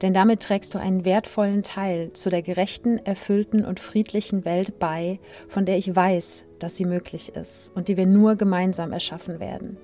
Denn 0.00 0.14
damit 0.14 0.40
trägst 0.40 0.74
du 0.74 0.78
einen 0.78 1.04
wertvollen 1.04 1.62
Teil 1.62 2.12
zu 2.12 2.30
der 2.30 2.42
gerechten, 2.42 2.98
erfüllten 2.98 3.64
und 3.64 3.80
friedlichen 3.80 4.44
Welt 4.44 4.78
bei, 4.78 5.20
von 5.48 5.66
der 5.66 5.76
ich 5.76 5.94
weiß, 5.94 6.44
dass 6.58 6.76
sie 6.76 6.84
möglich 6.84 7.34
ist 7.34 7.72
und 7.74 7.88
die 7.88 7.96
wir 7.96 8.06
nur 8.06 8.36
gemeinsam 8.36 8.92
erschaffen 8.92 9.40
werden. 9.40 9.76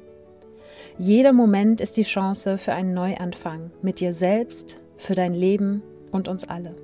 Jeder 0.96 1.32
Moment 1.32 1.80
ist 1.80 1.96
die 1.96 2.02
Chance 2.02 2.58
für 2.58 2.72
einen 2.72 2.94
Neuanfang 2.94 3.70
mit 3.82 4.00
dir 4.00 4.14
selbst, 4.14 4.80
für 4.96 5.14
dein 5.14 5.32
Leben 5.32 5.82
und 6.10 6.26
uns 6.26 6.48
alle. 6.48 6.74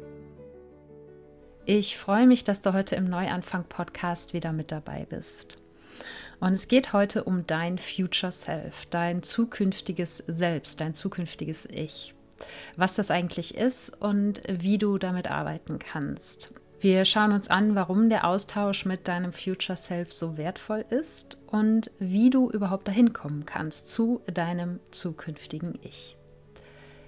Ich 1.66 1.96
freue 1.96 2.26
mich, 2.26 2.44
dass 2.44 2.60
du 2.60 2.74
heute 2.74 2.94
im 2.94 3.04
Neuanfang-Podcast 3.04 4.34
wieder 4.34 4.52
mit 4.52 4.70
dabei 4.70 5.06
bist. 5.08 5.56
Und 6.38 6.52
es 6.52 6.68
geht 6.68 6.92
heute 6.92 7.24
um 7.24 7.46
dein 7.46 7.78
Future 7.78 8.30
Self, 8.30 8.86
dein 8.90 9.22
zukünftiges 9.22 10.18
Selbst, 10.26 10.80
dein 10.80 10.94
zukünftiges 10.94 11.66
Ich. 11.70 12.14
Was 12.76 12.94
das 12.94 13.10
eigentlich 13.10 13.54
ist 13.54 13.90
und 14.00 14.40
wie 14.48 14.78
du 14.78 14.98
damit 14.98 15.30
arbeiten 15.30 15.78
kannst. 15.78 16.52
Wir 16.80 17.06
schauen 17.06 17.32
uns 17.32 17.48
an, 17.48 17.74
warum 17.74 18.10
der 18.10 18.26
Austausch 18.26 18.84
mit 18.84 19.08
deinem 19.08 19.32
Future 19.32 19.76
Self 19.76 20.12
so 20.12 20.36
wertvoll 20.36 20.84
ist 20.90 21.38
und 21.46 21.90
wie 21.98 22.28
du 22.28 22.50
überhaupt 22.50 22.88
dahin 22.88 23.14
kommen 23.14 23.46
kannst 23.46 23.90
zu 23.90 24.20
deinem 24.26 24.80
zukünftigen 24.90 25.78
Ich. 25.82 26.18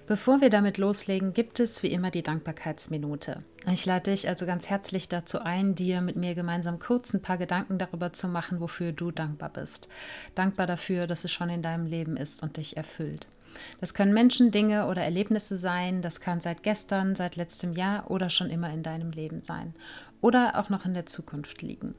Bevor 0.07 0.39
wir 0.39 0.49
damit 0.49 0.77
loslegen, 0.77 1.33
gibt 1.33 1.59
es 1.59 1.83
wie 1.83 1.91
immer 1.91 2.11
die 2.11 2.23
Dankbarkeitsminute. 2.23 3.39
Ich 3.71 3.85
lade 3.85 4.09
dich 4.09 4.29
also 4.29 4.45
ganz 4.45 4.69
herzlich 4.69 5.09
dazu 5.09 5.41
ein, 5.41 5.75
dir 5.75 5.99
mit 5.99 6.15
mir 6.15 6.33
gemeinsam 6.33 6.79
kurz 6.79 7.13
ein 7.13 7.21
paar 7.21 7.37
Gedanken 7.37 7.77
darüber 7.77 8.13
zu 8.13 8.29
machen, 8.29 8.61
wofür 8.61 8.93
du 8.93 9.11
dankbar 9.11 9.49
bist. 9.49 9.89
Dankbar 10.33 10.65
dafür, 10.65 11.07
dass 11.07 11.25
es 11.25 11.33
schon 11.33 11.49
in 11.49 11.61
deinem 11.61 11.85
Leben 11.85 12.15
ist 12.15 12.41
und 12.41 12.55
dich 12.55 12.77
erfüllt. 12.77 13.27
Das 13.79 13.93
können 13.93 14.13
Menschen, 14.13 14.51
Dinge 14.51 14.87
oder 14.87 15.03
Erlebnisse 15.03 15.57
sein. 15.57 16.01
Das 16.01 16.21
kann 16.21 16.41
seit 16.41 16.63
gestern, 16.63 17.15
seit 17.15 17.35
letztem 17.35 17.73
Jahr 17.73 18.09
oder 18.09 18.29
schon 18.29 18.49
immer 18.49 18.71
in 18.71 18.83
deinem 18.83 19.11
Leben 19.11 19.41
sein. 19.41 19.73
Oder 20.21 20.57
auch 20.59 20.69
noch 20.69 20.85
in 20.85 20.93
der 20.93 21.05
Zukunft 21.05 21.61
liegen. 21.61 21.95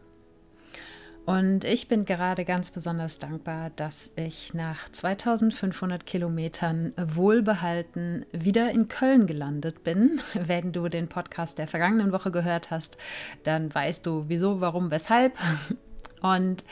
Und 1.29 1.65
ich 1.65 1.89
bin 1.89 2.07
gerade 2.07 2.47
ganz 2.47 2.71
besonders 2.71 3.19
dankbar, 3.19 3.69
dass 3.77 4.13
ich 4.17 4.55
nach 4.55 4.91
2500 4.91 6.07
Kilometern 6.07 6.95
wohlbehalten 6.97 8.25
wieder 8.33 8.71
in 8.71 8.89
Köln 8.89 9.27
gelandet 9.27 9.85
bin. 9.85 10.23
Wenn 10.33 10.73
du 10.73 10.89
den 10.89 11.09
Podcast 11.09 11.59
der 11.59 11.69
vergangenen 11.69 12.13
Woche 12.13 12.31
gehört 12.31 12.71
hast, 12.71 12.97
dann 13.45 13.75
weißt 13.75 14.07
du 14.07 14.25
wieso, 14.29 14.63
warum, 14.63 14.91
weshalb. 14.91 15.37
Und 16.23 16.65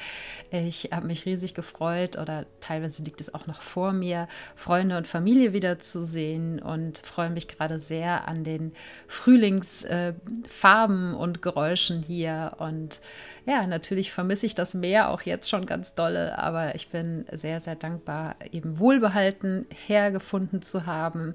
ich 0.51 0.91
habe 0.93 1.07
mich 1.07 1.27
riesig 1.27 1.55
gefreut 1.55 2.17
oder 2.17 2.47
teilweise 2.61 3.03
liegt 3.03 3.21
es 3.21 3.35
auch 3.35 3.47
noch 3.47 3.61
vor 3.61 3.93
mir, 3.93 4.29
Freunde 4.55 4.97
und 4.97 5.07
Familie 5.07 5.53
wiederzusehen 5.53 6.61
und 6.61 6.99
freue 6.99 7.31
mich 7.31 7.49
gerade 7.49 7.81
sehr 7.81 8.29
an 8.29 8.45
den 8.45 8.73
Frühlingsfarben 9.09 11.13
äh, 11.13 11.17
und 11.17 11.43
Geräuschen 11.43 12.03
hier. 12.03 12.53
Und 12.59 13.01
ja, 13.47 13.67
natürlich 13.67 14.13
vermisse 14.13 14.47
ich 14.47 14.55
das 14.55 14.75
Meer 14.75 15.11
auch 15.11 15.23
jetzt 15.23 15.49
schon 15.49 15.67
ganz 15.67 15.95
dolle, 15.95 16.39
aber 16.39 16.75
ich 16.75 16.89
bin 16.89 17.25
sehr, 17.33 17.61
sehr 17.61 17.77
dankbar, 17.77 18.37
eben 18.51 18.79
wohlbehalten 18.79 19.67
hergefunden 19.87 20.63
zu 20.63 20.87
haben, 20.87 21.35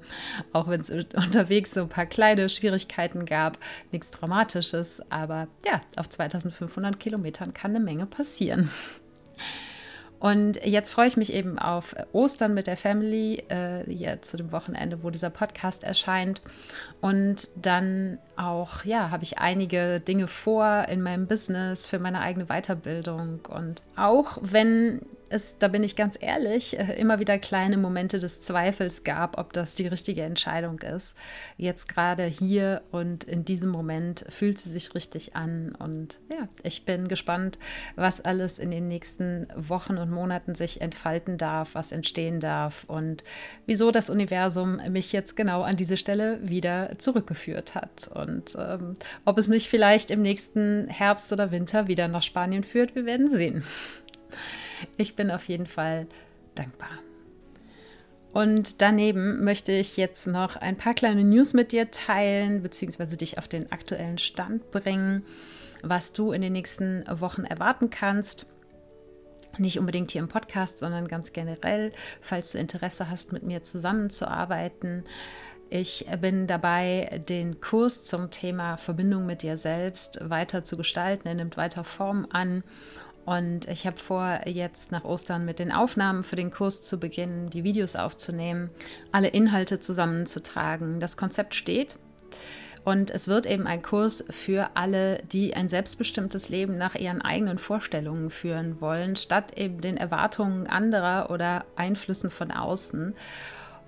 auch 0.52 0.68
wenn 0.68 0.82
es 0.82 0.90
unterwegs 0.90 1.72
so 1.72 1.82
ein 1.82 1.90
paar 1.90 2.06
kleine 2.06 2.50
Schwierigkeiten 2.50 3.26
gab, 3.26 3.58
nichts 3.92 4.12
Dramatisches, 4.12 5.02
aber 5.10 5.48
ja, 5.66 5.82
auf 5.96 6.10
2500 6.10 7.00
Kilometern 7.00 7.54
kann 7.54 7.72
eine 7.72 7.80
Menge 7.80 8.01
passieren. 8.06 8.70
Und 10.22 10.64
jetzt 10.64 10.92
freue 10.92 11.08
ich 11.08 11.18
mich 11.18 11.34
eben 11.34 11.58
auf 11.58 11.96
Ostern 12.14 12.54
mit 12.54 12.68
der 12.68 12.78
Family, 12.78 13.44
äh, 13.50 13.84
hier 13.92 14.22
zu 14.22 14.38
dem 14.38 14.52
Wochenende, 14.52 15.02
wo 15.02 15.10
dieser 15.10 15.32
Podcast 15.32 15.84
erscheint. 15.84 16.44
Und 17.02 17.50
dann 17.56 18.20
auch, 18.36 18.86
ja, 18.86 19.10
habe 19.10 19.24
ich 19.24 19.40
einige 19.40 20.00
Dinge 20.00 20.28
vor 20.28 20.86
in 20.90 21.02
meinem 21.02 21.26
Business 21.26 21.88
für 21.88 21.98
meine 21.98 22.20
eigene 22.20 22.46
Weiterbildung. 22.46 23.40
Und 23.50 23.82
auch 23.96 24.38
wenn 24.42 25.02
es, 25.32 25.58
da 25.58 25.70
bin 25.70 25.84
ich 25.84 25.96
ganz 25.96 26.18
ehrlich, 26.20 26.78
äh, 26.78 27.00
immer 27.00 27.20
wieder 27.20 27.40
kleine 27.40 27.78
Momente 27.78 28.20
des 28.20 28.42
Zweifels 28.42 29.04
gab, 29.04 29.38
ob 29.38 29.54
das 29.54 29.76
die 29.76 29.88
richtige 29.88 30.24
Entscheidung 30.24 30.80
ist. 30.80 31.16
Jetzt 31.58 31.88
gerade 31.88 32.26
hier 32.26 32.82
und 32.92 33.24
in 33.24 33.46
diesem 33.46 33.70
Moment 33.70 34.26
fühlt 34.30 34.60
sie 34.60 34.70
sich 34.70 34.94
richtig 34.94 35.36
an. 35.36 35.74
Und 35.80 36.20
ja, 36.30 36.48
ich 36.64 36.86
bin 36.86 37.08
gespannt, 37.08 37.58
was 37.96 38.22
alles 38.22 38.60
in 38.60 38.72
den 38.72 38.88
nächsten 38.88 39.48
Wochen 39.56 39.98
und 39.98 40.12
Monaten 40.12 40.54
sich 40.54 40.82
entfalten 40.82 41.38
darf, 41.38 41.76
was 41.76 41.92
entstehen 41.92 42.40
darf 42.40 42.84
und 42.88 43.24
wieso 43.66 43.92
das 43.92 44.10
Universum 44.10 44.82
mich 44.90 45.14
jetzt 45.14 45.36
genau 45.36 45.62
an 45.62 45.78
diese 45.78 45.98
Stelle 45.98 46.40
wieder 46.42 46.98
zurückgeführt 46.98 47.74
hat. 47.74 48.10
Und 48.14 48.56
ähm, 48.60 48.98
ob 49.24 49.38
es 49.38 49.48
mich 49.48 49.70
vielleicht 49.70 50.12
im 50.12 50.22
nächsten 50.22 50.88
Herbst 50.90 51.32
oder 51.32 51.52
Winter 51.52 51.88
wieder 51.88 52.10
nach 52.10 52.24
Spanien 52.24 52.64
führt, 52.64 52.96
wir 52.96 53.06
werden 53.06 53.30
sehen. 53.30 53.64
Ich 54.98 55.16
bin 55.16 55.32
auf 55.32 55.48
jeden 55.48 55.68
Fall 55.68 56.08
dankbar. 56.56 56.90
Und 58.34 58.82
daneben 58.82 59.44
möchte 59.44 59.74
ich 59.74 59.98
jetzt 59.98 60.26
noch 60.26 60.56
ein 60.56 60.78
paar 60.78 60.94
kleine 60.94 61.24
News 61.24 61.54
mit 61.54 61.74
dir 61.74 61.92
teilen, 61.92 62.64
beziehungsweise 62.64 63.18
dich 63.18 63.38
auf 63.38 63.48
den 63.48 63.72
aktuellen 63.72 64.18
Stand 64.18 64.72
bringen, 64.72 65.26
was 65.82 66.14
du 66.14 66.32
in 66.32 66.42
den 66.42 66.54
nächsten 66.54 67.04
Wochen 67.20 67.44
erwarten 67.44 67.90
kannst. 67.90 68.46
Nicht 69.58 69.80
unbedingt 69.80 70.12
hier 70.12 70.22
im 70.22 70.30
Podcast, 70.30 70.80
sondern 70.80 71.10
ganz 71.10 71.34
generell, 71.34 71.92
falls 72.22 72.54
du 72.54 72.58
Interesse 72.58 73.10
hast, 73.10 73.34
mit 73.34 73.44
mir 73.44 73.64
zusammenzuarbeiten. 73.64 75.04
Ich 75.70 76.06
bin 76.22 76.48
dabei, 76.48 77.22
den 77.28 77.60
Kurs 77.60 78.04
zum 78.04 78.30
Thema 78.30 78.78
Verbindung 78.78 79.26
mit 79.26 79.42
dir 79.42 79.58
selbst 79.58 80.20
weiter 80.30 80.64
zu 80.64 80.78
gestalten. 80.78 81.28
Er 81.28 81.36
nimmt 81.36 81.58
weiter 81.58 81.84
Form 81.84 82.28
an 82.30 82.64
und 83.26 83.68
ich 83.68 83.86
habe 83.86 83.98
vor, 83.98 84.42
jetzt 84.46 84.92
nach 84.92 85.04
Ostern 85.04 85.46
mit 85.46 85.60
den 85.60 85.72
Aufnahmen 85.72 86.24
für 86.24 86.36
den 86.36 86.52
Kurs 86.52 86.82
zu 86.82 87.00
beginnen, 87.00 87.50
die 87.50 87.64
Videos 87.64 87.96
aufzunehmen, 87.96 88.70
alle 89.12 89.28
Inhalte 89.28 89.80
zusammenzutragen. 89.80 91.00
Das 91.00 91.18
Konzept 91.18 91.56
steht. 91.56 91.98
Und 92.84 93.12
es 93.12 93.28
wird 93.28 93.46
eben 93.46 93.68
ein 93.68 93.84
Kurs 93.84 94.26
für 94.32 94.72
alle, 94.74 95.22
die 95.32 95.56
ein 95.56 95.70
selbstbestimmtes 95.70 96.50
Leben 96.50 96.80
nach 96.80 96.96
ihren 96.96 97.22
eigenen 97.22 97.60
Vorstellungen 97.60 98.32
führen 98.32 98.82
wollen, 98.82 99.16
statt 99.16 99.56
eben 99.56 99.82
den 99.82 99.98
Erwartungen 99.98 100.66
anderer 100.66 101.30
oder 101.30 101.66
Einflüssen 101.76 102.32
von 102.32 102.50
außen, 102.50 103.14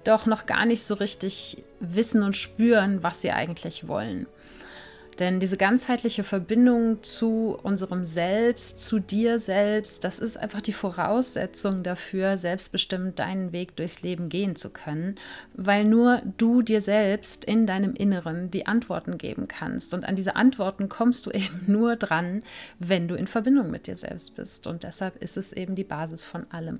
doch 0.03 0.27
noch 0.27 0.45
gar 0.45 0.65
nicht 0.65 0.83
so 0.83 0.93
richtig 0.93 1.63
wissen 1.79 2.21
und 2.21 2.37
spüren, 2.37 3.01
was 3.01 3.21
sie 3.21 3.31
eigentlich 3.31 3.87
wollen. 3.87 4.27
Denn 5.19 5.39
diese 5.39 5.57
ganzheitliche 5.57 6.23
Verbindung 6.23 7.03
zu 7.03 7.57
unserem 7.61 8.05
Selbst, 8.05 8.83
zu 8.83 8.99
dir 8.99 9.39
selbst, 9.39 10.03
das 10.03 10.19
ist 10.19 10.37
einfach 10.37 10.61
die 10.61 10.73
Voraussetzung 10.73 11.83
dafür, 11.83 12.37
selbstbestimmt 12.37 13.19
deinen 13.19 13.51
Weg 13.51 13.75
durchs 13.75 14.01
Leben 14.01 14.29
gehen 14.29 14.55
zu 14.55 14.69
können, 14.71 15.15
weil 15.53 15.85
nur 15.85 16.21
du 16.37 16.61
dir 16.61 16.81
selbst 16.81 17.45
in 17.45 17.67
deinem 17.67 17.93
Inneren 17.93 18.51
die 18.51 18.65
Antworten 18.65 19.17
geben 19.17 19.47
kannst. 19.47 19.93
Und 19.93 20.05
an 20.05 20.15
diese 20.15 20.35
Antworten 20.35 20.89
kommst 20.89 21.25
du 21.25 21.31
eben 21.31 21.63
nur 21.67 21.95
dran, 21.95 22.43
wenn 22.79 23.07
du 23.07 23.15
in 23.15 23.27
Verbindung 23.27 23.69
mit 23.69 23.87
dir 23.87 23.97
selbst 23.97 24.35
bist. 24.35 24.67
Und 24.67 24.83
deshalb 24.83 25.21
ist 25.21 25.37
es 25.37 25.53
eben 25.53 25.75
die 25.75 25.83
Basis 25.83 26.23
von 26.23 26.45
allem. 26.51 26.79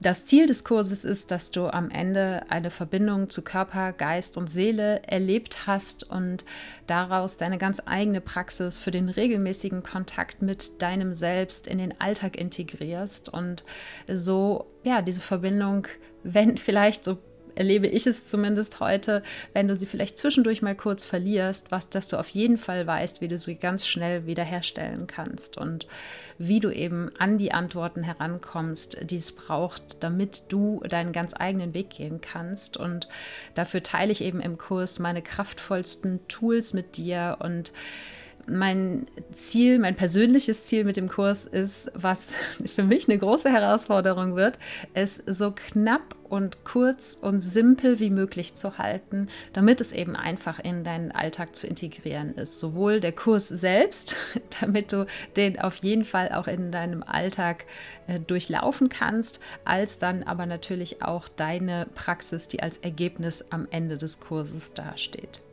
Das 0.00 0.26
Ziel 0.26 0.46
des 0.46 0.64
Kurses 0.64 1.04
ist, 1.04 1.30
dass 1.30 1.50
du 1.50 1.66
am 1.66 1.88
Ende 1.90 2.42
eine 2.50 2.70
Verbindung 2.70 3.30
zu 3.30 3.42
Körper, 3.42 3.92
Geist 3.92 4.36
und 4.36 4.50
Seele 4.50 5.02
erlebt 5.04 5.66
hast 5.66 6.04
und 6.04 6.44
daraus 6.86 7.38
deine 7.38 7.58
ganz 7.58 7.80
eigene 7.86 8.20
Praxis 8.20 8.78
für 8.78 8.90
den 8.90 9.08
regelmäßigen 9.08 9.82
Kontakt 9.82 10.42
mit 10.42 10.82
deinem 10.82 11.14
Selbst 11.14 11.66
in 11.66 11.78
den 11.78 11.98
Alltag 12.00 12.36
integrierst 12.36 13.28
und 13.32 13.64
so 14.08 14.66
ja 14.82 15.00
diese 15.00 15.20
Verbindung, 15.20 15.86
wenn 16.22 16.58
vielleicht 16.58 17.04
so 17.04 17.18
erlebe 17.54 17.86
ich 17.86 18.06
es 18.06 18.26
zumindest 18.26 18.80
heute, 18.80 19.22
wenn 19.52 19.68
du 19.68 19.76
sie 19.76 19.86
vielleicht 19.86 20.18
zwischendurch 20.18 20.62
mal 20.62 20.74
kurz 20.74 21.04
verlierst, 21.04 21.70
was, 21.70 21.88
dass 21.88 22.08
du 22.08 22.16
auf 22.18 22.28
jeden 22.30 22.58
Fall 22.58 22.86
weißt, 22.86 23.20
wie 23.20 23.28
du 23.28 23.38
sie 23.38 23.56
ganz 23.56 23.86
schnell 23.86 24.26
wiederherstellen 24.26 25.06
kannst 25.06 25.58
und 25.58 25.86
wie 26.38 26.60
du 26.60 26.70
eben 26.70 27.10
an 27.18 27.38
die 27.38 27.52
Antworten 27.52 28.02
herankommst, 28.02 28.98
die 29.02 29.16
es 29.16 29.32
braucht, 29.32 30.02
damit 30.02 30.44
du 30.48 30.80
deinen 30.88 31.12
ganz 31.12 31.34
eigenen 31.36 31.74
Weg 31.74 31.90
gehen 31.90 32.20
kannst. 32.20 32.76
Und 32.76 33.08
dafür 33.54 33.82
teile 33.82 34.12
ich 34.12 34.20
eben 34.20 34.40
im 34.40 34.58
Kurs 34.58 34.98
meine 34.98 35.22
kraftvollsten 35.22 36.26
Tools 36.28 36.74
mit 36.74 36.96
dir 36.96 37.38
und 37.40 37.72
mein 38.46 39.06
Ziel, 39.32 39.78
mein 39.78 39.96
persönliches 39.96 40.64
Ziel 40.64 40.84
mit 40.84 40.96
dem 40.96 41.08
Kurs 41.08 41.44
ist, 41.44 41.90
was 41.94 42.28
für 42.66 42.82
mich 42.82 43.08
eine 43.08 43.18
große 43.18 43.50
Herausforderung 43.50 44.36
wird, 44.36 44.58
es 44.92 45.22
so 45.26 45.52
knapp 45.52 46.14
und 46.34 46.64
kurz 46.64 47.16
und 47.20 47.40
simpel 47.40 48.00
wie 48.00 48.10
möglich 48.10 48.54
zu 48.54 48.78
halten, 48.78 49.28
damit 49.52 49.80
es 49.80 49.92
eben 49.92 50.16
einfach 50.16 50.58
in 50.58 50.82
deinen 50.82 51.12
Alltag 51.12 51.54
zu 51.54 51.68
integrieren 51.68 52.34
ist. 52.34 52.58
Sowohl 52.58 52.98
der 52.98 53.12
Kurs 53.12 53.48
selbst, 53.48 54.16
damit 54.60 54.92
du 54.92 55.06
den 55.36 55.60
auf 55.60 55.76
jeden 55.76 56.04
Fall 56.04 56.32
auch 56.32 56.48
in 56.48 56.72
deinem 56.72 57.04
Alltag 57.04 57.66
äh, 58.08 58.18
durchlaufen 58.18 58.88
kannst, 58.88 59.38
als 59.64 59.98
dann 59.98 60.24
aber 60.24 60.46
natürlich 60.46 61.02
auch 61.02 61.28
deine 61.28 61.86
Praxis, 61.94 62.48
die 62.48 62.62
als 62.62 62.78
Ergebnis 62.78 63.44
am 63.50 63.68
Ende 63.70 63.96
des 63.96 64.18
Kurses 64.18 64.72
dasteht. 64.72 65.43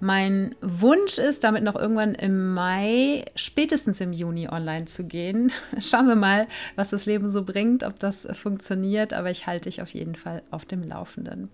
Mein 0.00 0.54
Wunsch 0.60 1.18
ist, 1.18 1.44
damit 1.44 1.62
noch 1.62 1.76
irgendwann 1.76 2.14
im 2.14 2.52
Mai, 2.52 3.24
spätestens 3.36 4.00
im 4.00 4.12
Juni 4.12 4.48
online 4.48 4.86
zu 4.86 5.04
gehen. 5.04 5.52
Schauen 5.78 6.08
wir 6.08 6.16
mal, 6.16 6.48
was 6.76 6.90
das 6.90 7.06
Leben 7.06 7.30
so 7.30 7.44
bringt, 7.44 7.84
ob 7.84 7.98
das 7.98 8.28
funktioniert, 8.32 9.12
aber 9.12 9.30
ich 9.30 9.46
halte 9.46 9.68
dich 9.68 9.80
auf 9.80 9.90
jeden 9.90 10.16
Fall 10.16 10.42
auf 10.50 10.64
dem 10.64 10.82
Laufenden. 10.82 11.48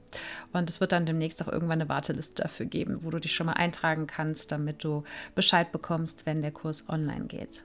Und 0.52 0.68
es 0.68 0.80
wird 0.80 0.92
dann 0.92 1.06
demnächst 1.06 1.42
auch 1.42 1.52
irgendwann 1.52 1.80
eine 1.80 1.88
Warteliste 1.88 2.42
dafür 2.42 2.66
geben, 2.66 3.00
wo 3.02 3.10
du 3.10 3.18
dich 3.18 3.34
schon 3.34 3.46
mal 3.46 3.52
eintragen 3.52 4.06
kannst, 4.06 4.50
damit 4.52 4.82
du 4.82 5.04
Bescheid 5.34 5.70
bekommst, 5.70 6.26
wenn 6.26 6.40
der 6.40 6.52
Kurs 6.52 6.88
online 6.88 7.26
geht. 7.26 7.64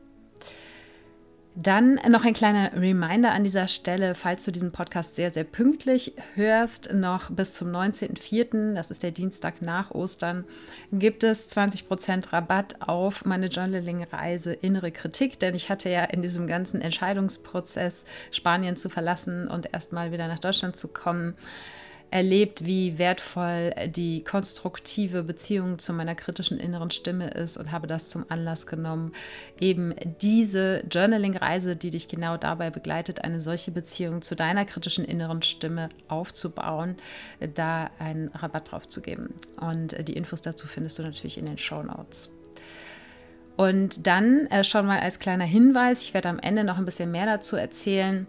Dann 1.58 2.02
noch 2.10 2.26
ein 2.26 2.34
kleiner 2.34 2.74
Reminder 2.74 3.32
an 3.32 3.46
dieser 3.46 3.70
Stelle, 3.70 4.14
falls 4.14 4.44
du 4.44 4.52
diesen 4.52 4.74
Podcast 4.74 5.16
sehr, 5.16 5.32
sehr 5.32 5.46
pünktlich 5.46 6.14
hörst, 6.34 6.92
noch 6.92 7.30
bis 7.32 7.54
zum 7.54 7.70
19.04., 7.70 8.74
das 8.74 8.92
ist 8.92 9.04
der 9.04 9.12
Dienstag 9.12 9.62
nach 9.62 9.92
Ostern, 9.92 10.44
gibt 10.92 11.24
es 11.24 11.50
20% 11.56 12.34
Rabatt 12.34 12.82
auf 12.82 13.24
meine 13.24 13.48
Journaling-Reise 13.48 14.52
Innere 14.52 14.92
Kritik, 14.92 15.40
denn 15.40 15.56
ich 15.56 15.70
hatte 15.70 15.90
ja 15.90 16.04
in 16.04 16.22
diesem 16.22 16.46
ganzen 16.46 16.82
Entscheidungsprozess, 16.82 18.04
Spanien 18.32 18.76
zu 18.76 18.90
verlassen 18.90 19.48
und 19.48 19.74
erstmal 19.74 20.12
wieder 20.12 20.28
nach 20.28 20.40
Deutschland 20.40 20.76
zu 20.76 20.90
kommen, 20.90 21.36
erlebt, 22.12 22.66
wie 22.66 22.98
wertvoll 22.98 23.74
die 23.88 24.24
konstruktive 24.24 25.24
Beziehung 25.24 25.80
zu 25.80 25.94
meiner 25.94 26.16
kritischen 26.16 26.60
inneren 26.60 26.90
Stimme 26.90 27.30
ist 27.30 27.58
und 27.58 27.72
habe 27.72 27.88
das 27.88 28.10
zum 28.10 28.26
Anlass 28.30 28.68
genommen, 28.68 29.12
eben 29.60 29.94
diese 30.22 30.84
Journaling-Reise, 30.90 31.76
die 31.76 31.90
dich 31.90 32.08
genau 32.08 32.38
dabei 32.38 32.70
begleitet, 32.70 33.24
eine 33.24 33.42
solche 33.42 33.72
Beziehung 33.72 34.22
zu 34.22 34.36
deiner 34.36 34.66
kritischen 34.66 35.04
inneren 35.06 35.42
Stimme 35.42 35.90
aufzubauen, 36.08 36.96
da 37.56 37.90
einen 38.00 38.30
Rabatt 38.30 38.72
drauf 38.72 38.88
zu 38.88 39.02
geben. 39.02 39.34
Und 39.60 39.96
die 40.08 40.14
Infos 40.14 40.42
dazu 40.42 40.68
findest 40.68 41.00
du 41.00 41.04
natürlich 41.04 41.38
in 41.38 41.46
den 41.46 41.58
Show 41.58 41.82
Notes. 41.84 42.32
Und 43.58 44.06
dann 44.06 44.48
äh, 44.48 44.64
schon 44.64 44.86
mal 44.86 45.00
als 45.00 45.20
kleiner 45.20 45.46
Hinweis, 45.46 46.02
ich 46.02 46.14
werde 46.14 46.30
am 46.30 46.40
Ende 46.40 46.64
noch 46.64 46.78
ein 46.78 46.86
bisschen 46.86 47.12
mehr 47.12 47.26
dazu 47.26 47.56
erzählen, 47.56 48.28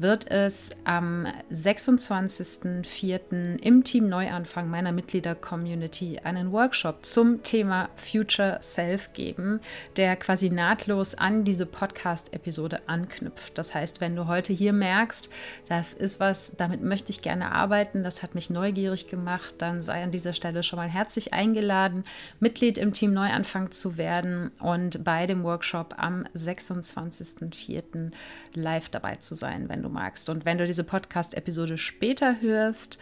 wird 0.00 0.30
es 0.30 0.70
am 0.84 1.26
26.04. 1.50 3.58
im 3.60 3.84
Team 3.84 4.08
Neuanfang 4.08 4.68
meiner 4.68 4.92
Mitglieder-Community 4.92 6.20
einen 6.22 6.52
Workshop 6.52 7.06
zum 7.06 7.42
Thema 7.42 7.88
Future 7.96 8.58
Self 8.60 9.14
geben, 9.14 9.60
der 9.96 10.16
quasi 10.16 10.50
nahtlos 10.50 11.14
an 11.14 11.44
diese 11.44 11.66
Podcast-Episode 11.66 12.88
anknüpft. 12.88 13.56
Das 13.56 13.74
heißt, 13.74 14.00
wenn 14.00 14.16
du 14.16 14.26
heute 14.26 14.52
hier 14.52 14.72
merkst, 14.72 15.30
das 15.68 15.94
ist 15.94 16.20
was, 16.20 16.56
damit 16.56 16.82
möchte 16.82 17.10
ich 17.10 17.22
gerne 17.22 17.52
arbeiten, 17.52 18.02
das 18.02 18.22
hat 18.22 18.34
mich 18.34 18.50
neugierig 18.50 19.08
gemacht, 19.08 19.54
dann 19.58 19.82
sei 19.82 20.02
an 20.02 20.10
dieser 20.10 20.34
Stelle 20.34 20.62
schon 20.62 20.78
mal 20.78 20.88
herzlich 20.88 21.32
eingeladen, 21.32 22.04
Mitglied 22.40 22.76
im 22.76 22.92
Team 22.92 23.14
Neuanfang 23.14 23.70
zu 23.70 23.96
werden 23.96 24.50
und 24.60 25.04
bei 25.04 25.26
dem 25.26 25.42
Workshop 25.42 25.94
am 25.96 26.24
26.04. 26.34 28.10
live 28.54 28.88
dabei 28.90 29.16
zu 29.16 29.34
sein, 29.34 29.68
wenn 29.68 29.82
du 29.82 29.85
du 29.86 29.92
magst. 29.92 30.28
Und 30.28 30.44
wenn 30.44 30.58
du 30.58 30.66
diese 30.66 30.84
Podcast-Episode 30.84 31.78
später 31.78 32.40
hörst, 32.40 32.98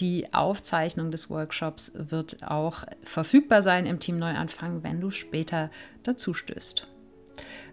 die 0.00 0.32
Aufzeichnung 0.32 1.10
des 1.10 1.30
Workshops 1.30 1.92
wird 1.94 2.42
auch 2.42 2.84
verfügbar 3.02 3.62
sein 3.62 3.86
im 3.86 4.00
Team 4.00 4.18
Neuanfang, 4.18 4.82
wenn 4.82 5.00
du 5.00 5.10
später 5.10 5.70
dazu 6.02 6.34
stößt. 6.34 6.86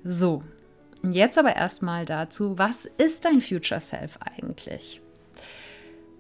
So, 0.04 0.42
jetzt 1.04 1.38
aber 1.38 1.56
erstmal 1.56 2.06
dazu, 2.06 2.58
was 2.58 2.86
ist 2.86 3.26
dein 3.26 3.42
Future 3.42 3.82
Self 3.82 4.20
eigentlich? 4.22 5.02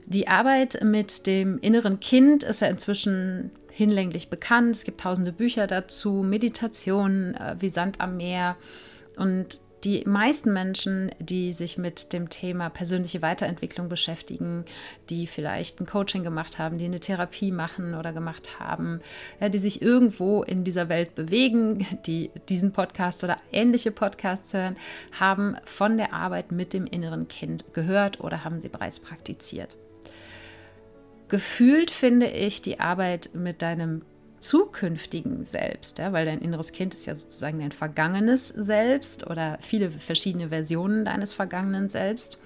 Die 0.07 0.27
Arbeit 0.27 0.83
mit 0.83 1.25
dem 1.25 1.57
inneren 1.59 1.99
Kind 1.99 2.43
ist 2.43 2.61
ja 2.61 2.67
inzwischen 2.67 3.51
hinlänglich 3.69 4.29
bekannt. 4.29 4.75
Es 4.75 4.83
gibt 4.83 5.01
tausende 5.01 5.33
Bücher 5.33 5.67
dazu, 5.67 6.23
Meditationen 6.23 7.35
äh, 7.35 7.55
wie 7.59 7.69
Sand 7.69 7.99
am 7.99 8.17
Meer. 8.17 8.55
Und 9.17 9.59
die 9.85 10.03
meisten 10.07 10.51
Menschen, 10.51 11.11
die 11.19 11.53
sich 11.53 11.77
mit 11.77 12.11
dem 12.11 12.29
Thema 12.29 12.69
persönliche 12.69 13.21
Weiterentwicklung 13.21 13.87
beschäftigen, 13.87 14.65
die 15.11 15.27
vielleicht 15.27 15.79
ein 15.79 15.85
Coaching 15.85 16.23
gemacht 16.23 16.57
haben, 16.57 16.79
die 16.79 16.85
eine 16.85 16.99
Therapie 16.99 17.51
machen 17.51 17.93
oder 17.93 18.11
gemacht 18.11 18.59
haben, 18.59 18.99
ja, 19.39 19.47
die 19.47 19.59
sich 19.59 19.83
irgendwo 19.83 20.41
in 20.41 20.63
dieser 20.63 20.89
Welt 20.89 21.13
bewegen, 21.13 21.85
die 22.07 22.31
diesen 22.49 22.71
Podcast 22.71 23.23
oder 23.23 23.37
ähnliche 23.51 23.91
Podcasts 23.91 24.55
hören, 24.55 24.75
haben 25.19 25.55
von 25.65 25.97
der 25.97 26.13
Arbeit 26.13 26.51
mit 26.51 26.73
dem 26.73 26.87
inneren 26.87 27.27
Kind 27.27 27.73
gehört 27.73 28.19
oder 28.21 28.43
haben 28.43 28.59
sie 28.59 28.69
bereits 28.69 28.99
praktiziert. 28.99 29.77
Gefühlt 31.27 31.91
finde 31.91 32.27
ich 32.27 32.63
die 32.63 32.79
Arbeit 32.79 33.29
mit 33.33 33.61
deinem 33.61 34.01
zukünftigen 34.47 35.45
Selbst, 35.45 35.97
ja, 35.97 36.13
weil 36.13 36.25
dein 36.25 36.39
inneres 36.39 36.71
Kind 36.71 36.93
ist 36.93 37.05
ja 37.05 37.15
sozusagen 37.15 37.59
dein 37.59 37.71
vergangenes 37.71 38.49
Selbst 38.49 39.27
oder 39.27 39.57
viele 39.61 39.91
verschiedene 39.91 40.49
Versionen 40.49 41.05
deines 41.05 41.33
vergangenen 41.33 41.89
Selbst. 41.89 42.39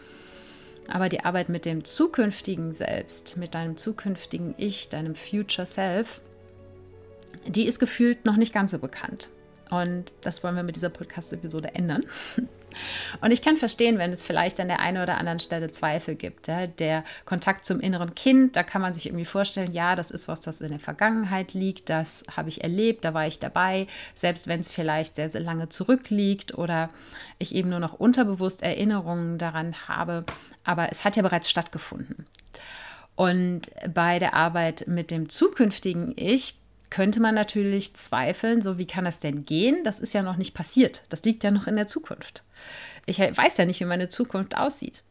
Aber 0.88 1.09
die 1.09 1.24
Arbeit 1.24 1.50
mit 1.50 1.65
dem 1.65 1.83
zukünftigen 1.83 2.74
Selbst, 2.74 3.38
mit 3.38 3.53
deinem 3.53 3.77
zukünftigen 3.77 4.55
Ich, 4.57 4.89
deinem 4.89 5.15
Future 5.15 5.67
Self, 5.67 6.21
die 7.45 7.67
ist 7.67 7.79
gefühlt 7.79 8.25
noch 8.25 8.38
nicht 8.38 8.53
ganz 8.53 8.71
so 8.71 8.79
bekannt. 8.79 9.29
Und 9.69 10.12
das 10.21 10.43
wollen 10.43 10.55
wir 10.55 10.63
mit 10.63 10.75
dieser 10.75 10.89
Podcast-Episode 10.89 11.75
ändern. 11.75 12.05
Und 13.21 13.31
ich 13.31 13.41
kann 13.41 13.57
verstehen, 13.57 13.97
wenn 13.97 14.11
es 14.11 14.23
vielleicht 14.23 14.59
an 14.59 14.67
der 14.67 14.79
einen 14.79 15.01
oder 15.01 15.17
anderen 15.17 15.39
Stelle 15.39 15.71
Zweifel 15.71 16.15
gibt. 16.15 16.47
Ja? 16.47 16.67
Der 16.67 17.03
Kontakt 17.25 17.65
zum 17.65 17.79
inneren 17.79 18.15
Kind, 18.15 18.55
da 18.55 18.63
kann 18.63 18.81
man 18.81 18.93
sich 18.93 19.07
irgendwie 19.07 19.25
vorstellen, 19.25 19.71
ja, 19.71 19.95
das 19.95 20.11
ist 20.11 20.27
was, 20.27 20.41
das 20.41 20.61
in 20.61 20.69
der 20.69 20.79
Vergangenheit 20.79 21.53
liegt, 21.53 21.89
das 21.89 22.23
habe 22.35 22.49
ich 22.49 22.63
erlebt, 22.63 23.05
da 23.05 23.13
war 23.13 23.27
ich 23.27 23.39
dabei, 23.39 23.88
selbst 24.15 24.47
wenn 24.47 24.59
es 24.59 24.69
vielleicht 24.69 25.15
sehr, 25.15 25.29
sehr 25.29 25.41
lange 25.41 25.69
zurückliegt 25.69 26.57
oder 26.57 26.89
ich 27.38 27.55
eben 27.55 27.69
nur 27.69 27.79
noch 27.79 27.93
unterbewusst 27.93 28.63
Erinnerungen 28.63 29.38
daran 29.38 29.75
habe. 29.88 30.25
Aber 30.63 30.91
es 30.91 31.05
hat 31.05 31.15
ja 31.15 31.21
bereits 31.21 31.49
stattgefunden. 31.49 32.25
Und 33.15 33.63
bei 33.93 34.17
der 34.19 34.33
Arbeit 34.33 34.85
mit 34.88 35.11
dem 35.11 35.27
zukünftigen 35.27 36.13
Ich 36.15 36.55
könnte 36.89 37.19
man 37.19 37.36
natürlich 37.36 37.93
zweifeln, 37.96 38.62
so 38.62 38.77
wie 38.77 38.88
kann 38.88 39.05
das 39.05 39.19
denn 39.19 39.46
gehen? 39.46 39.84
Das 39.84 40.00
ist 40.00 40.13
ja 40.13 40.24
noch 40.24 40.38
nicht 40.38 40.53
passiert. 40.53 41.03
Das 41.10 41.24
liegt 41.24 41.43
ja 41.43 41.51
noch 41.51 41.67
in 41.67 41.75
der 41.75 41.88
Zukunft. 41.88 42.43
Ich 43.05 43.19
weiß 43.19 43.58
ja 43.58 43.65
nicht, 43.65 43.79
wie 43.79 43.86
meine 43.86 44.10
Zukunft 44.10 44.58
aussieht. 44.58 45.03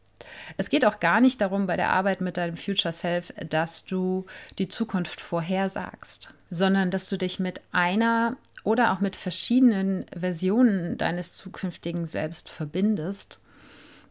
Es 0.57 0.69
geht 0.69 0.85
auch 0.85 0.99
gar 0.99 1.21
nicht 1.21 1.39
darum 1.41 1.67
bei 1.67 1.77
der 1.77 1.89
Arbeit 1.89 2.21
mit 2.21 2.37
deinem 2.37 2.57
Future 2.57 2.93
Self, 2.93 3.33
dass 3.49 3.85
du 3.85 4.25
die 4.57 4.67
Zukunft 4.67 5.21
vorhersagst, 5.21 6.33
sondern 6.49 6.91
dass 6.91 7.09
du 7.09 7.17
dich 7.17 7.39
mit 7.39 7.61
einer 7.71 8.37
oder 8.63 8.91
auch 8.91 8.99
mit 8.99 9.15
verschiedenen 9.15 10.05
Versionen 10.17 10.97
deines 10.97 11.33
zukünftigen 11.33 12.05
Selbst 12.05 12.49
verbindest 12.49 13.39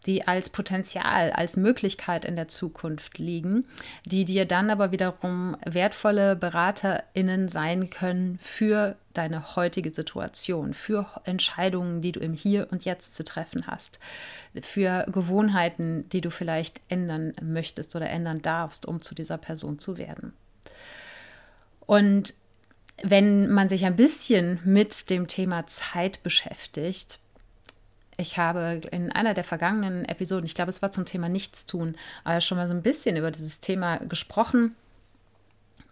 die 0.09 0.27
als 0.27 0.49
Potenzial, 0.49 1.31
als 1.33 1.59
Möglichkeit 1.59 2.25
in 2.25 2.35
der 2.35 2.49
Zukunft 2.49 3.19
liegen, 3.19 3.67
die 4.07 4.25
dir 4.25 4.47
dann 4.47 4.71
aber 4.71 4.91
wiederum 4.91 5.55
wertvolle 5.67 6.35
BeraterInnen 6.35 7.49
sein 7.49 7.91
können 7.91 8.39
für 8.41 8.97
deine 9.13 9.55
heutige 9.55 9.93
Situation, 9.93 10.73
für 10.73 11.07
Entscheidungen, 11.25 12.01
die 12.01 12.13
du 12.13 12.21
im 12.21 12.33
Hier 12.33 12.69
und 12.71 12.87
Jetzt 12.87 13.17
zu 13.17 13.23
treffen 13.23 13.67
hast, 13.67 13.99
für 14.63 15.05
Gewohnheiten, 15.13 16.09
die 16.09 16.23
du 16.23 16.31
vielleicht 16.31 16.81
ändern 16.89 17.35
möchtest 17.43 17.95
oder 17.95 18.09
ändern 18.09 18.41
darfst, 18.41 18.87
um 18.87 19.03
zu 19.03 19.15
dieser 19.15 19.37
Person 19.37 19.79
zu 19.79 19.99
werden. 19.99 20.33
Und 21.81 22.33
wenn 23.03 23.51
man 23.51 23.69
sich 23.69 23.85
ein 23.85 23.97
bisschen 23.97 24.59
mit 24.65 25.11
dem 25.11 25.27
Thema 25.27 25.67
Zeit 25.67 26.23
beschäftigt, 26.23 27.19
Ich 28.21 28.37
habe 28.37 28.81
in 28.91 29.13
einer 29.13 29.33
der 29.33 29.45
vergangenen 29.45 30.05
Episoden, 30.05 30.45
ich 30.45 30.57
glaube, 30.57 30.71
es 30.71 30.83
war 30.83 30.91
zum 30.91 31.05
Thema 31.05 31.29
Nichtstun, 31.29 31.95
aber 32.25 32.41
schon 32.41 32.59
mal 32.59 32.67
so 32.67 32.75
ein 32.75 32.83
bisschen 32.83 33.17
über 33.17 33.31
dieses 33.31 33.61
Thema 33.61 33.99
gesprochen 33.99 34.75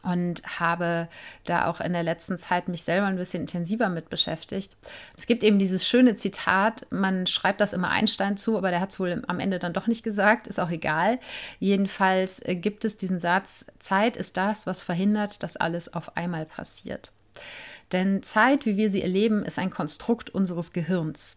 und 0.02 0.42
habe 0.59 1.09
da 1.45 1.66
auch 1.66 1.80
in 1.80 1.92
der 1.92 2.02
letzten 2.02 2.37
Zeit 2.37 2.66
mich 2.66 2.83
selber 2.83 3.06
ein 3.06 3.16
bisschen 3.16 3.42
intensiver 3.42 3.88
mit 3.88 4.11
beschäftigt. 4.11 4.76
Es 5.16 5.26
gibt 5.26 5.45
eben 5.45 5.61
dieses 5.61 5.87
schöne 5.87 6.16
Zitat, 6.16 6.87
man 6.90 7.28
schreibt 7.28 7.61
das 7.61 7.73
immer 7.73 7.90
Einstein 7.90 8.37
zu, 8.37 8.59
aber 8.59 8.71
der 8.71 8.80
hat 8.80 8.90
es 8.90 8.99
wohl 8.99 9.23
am 9.28 9.38
Ende 9.38 9.61
dann 9.61 9.73
doch 9.73 9.87
nicht 9.87 10.02
gesagt, 10.02 10.49
ist 10.49 10.59
auch 10.59 10.71
egal. 10.71 11.21
Jedenfalls 11.61 12.40
äh, 12.45 12.56
gibt 12.56 12.85
es 12.85 12.97
diesen 12.97 13.21
Satz, 13.21 13.66
Zeit 13.78 14.16
ist 14.16 14.37
das, 14.37 14.66
was 14.66 14.83
verhindert, 14.83 15.45
dass 15.45 15.56
alles 15.56 15.95
auf 15.95 16.16
einmal 16.16 16.45
passiert. 16.45 17.12
Denn 17.92 18.25
Zeit, 18.25 18.66
wie 18.66 18.76
wir 18.76 18.90
sie 18.90 19.02
erleben, 19.02 19.45
ist 19.45 19.61
ein 19.61 19.71
Konstrukt 19.71 20.30
unseres 20.30 20.73
Gehirns 20.73 21.37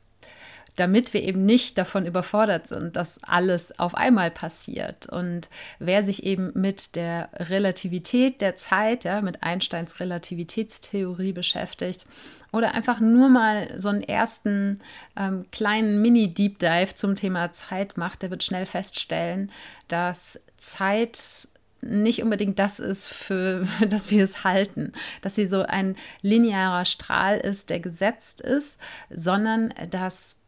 damit 0.80 1.14
wir 1.14 1.24
eben 1.24 1.46
nicht 1.46 1.78
davon 1.78 2.06
überfordert 2.06 2.68
sind, 2.68 2.96
dass 2.96 3.22
alles 3.24 3.78
auf 3.80 3.96
einmal 3.96 4.32
passiert. 4.32 5.08
Und 5.08 5.50
wer 5.80 6.04
sich 6.04 6.24
eben 6.24 6.52
mit 6.56 6.96
der 6.96 7.30
Relativität 7.34 8.42
der 8.42 8.56
Zeit, 8.56 9.04
ja, 9.04 9.22
mit 9.22 9.44
Einsteins 9.44 10.00
Relativitätstheorie 10.00 11.34
beschäftigt, 11.34 12.06
oder 12.52 12.74
einfach 12.74 13.00
nur 13.00 13.30
mal 13.30 13.80
so 13.80 13.90
einen 13.90 14.02
ersten 14.02 14.80
ähm, 15.16 15.46
kleinen 15.52 16.02
Mini-Deep 16.02 16.58
Dive 16.58 16.96
zum 16.96 17.16
Thema 17.16 17.52
Zeit 17.52 17.98
macht, 17.98 18.24
der 18.24 18.32
wird 18.32 18.44
schnell 18.44 18.66
feststellen, 18.66 19.52
dass 19.88 20.42
Zeit 20.58 21.48
nicht 21.82 22.24
unbedingt 22.24 22.60
das 22.60 22.80
ist, 22.80 23.08
für, 23.08 23.66
für 23.66 23.88
das 23.88 24.12
wir 24.12 24.24
es 24.24 24.44
halten, 24.44 24.94
dass 25.22 25.36
sie 25.36 25.48
so 25.48 25.62
ein 25.62 25.96
linearer 26.22 26.86
Strahl 26.86 27.38
ist, 27.38 27.70
der 27.70 27.80
gesetzt 27.80 28.42
ist, 28.42 28.80
sondern 29.10 29.74
dass 29.90 30.39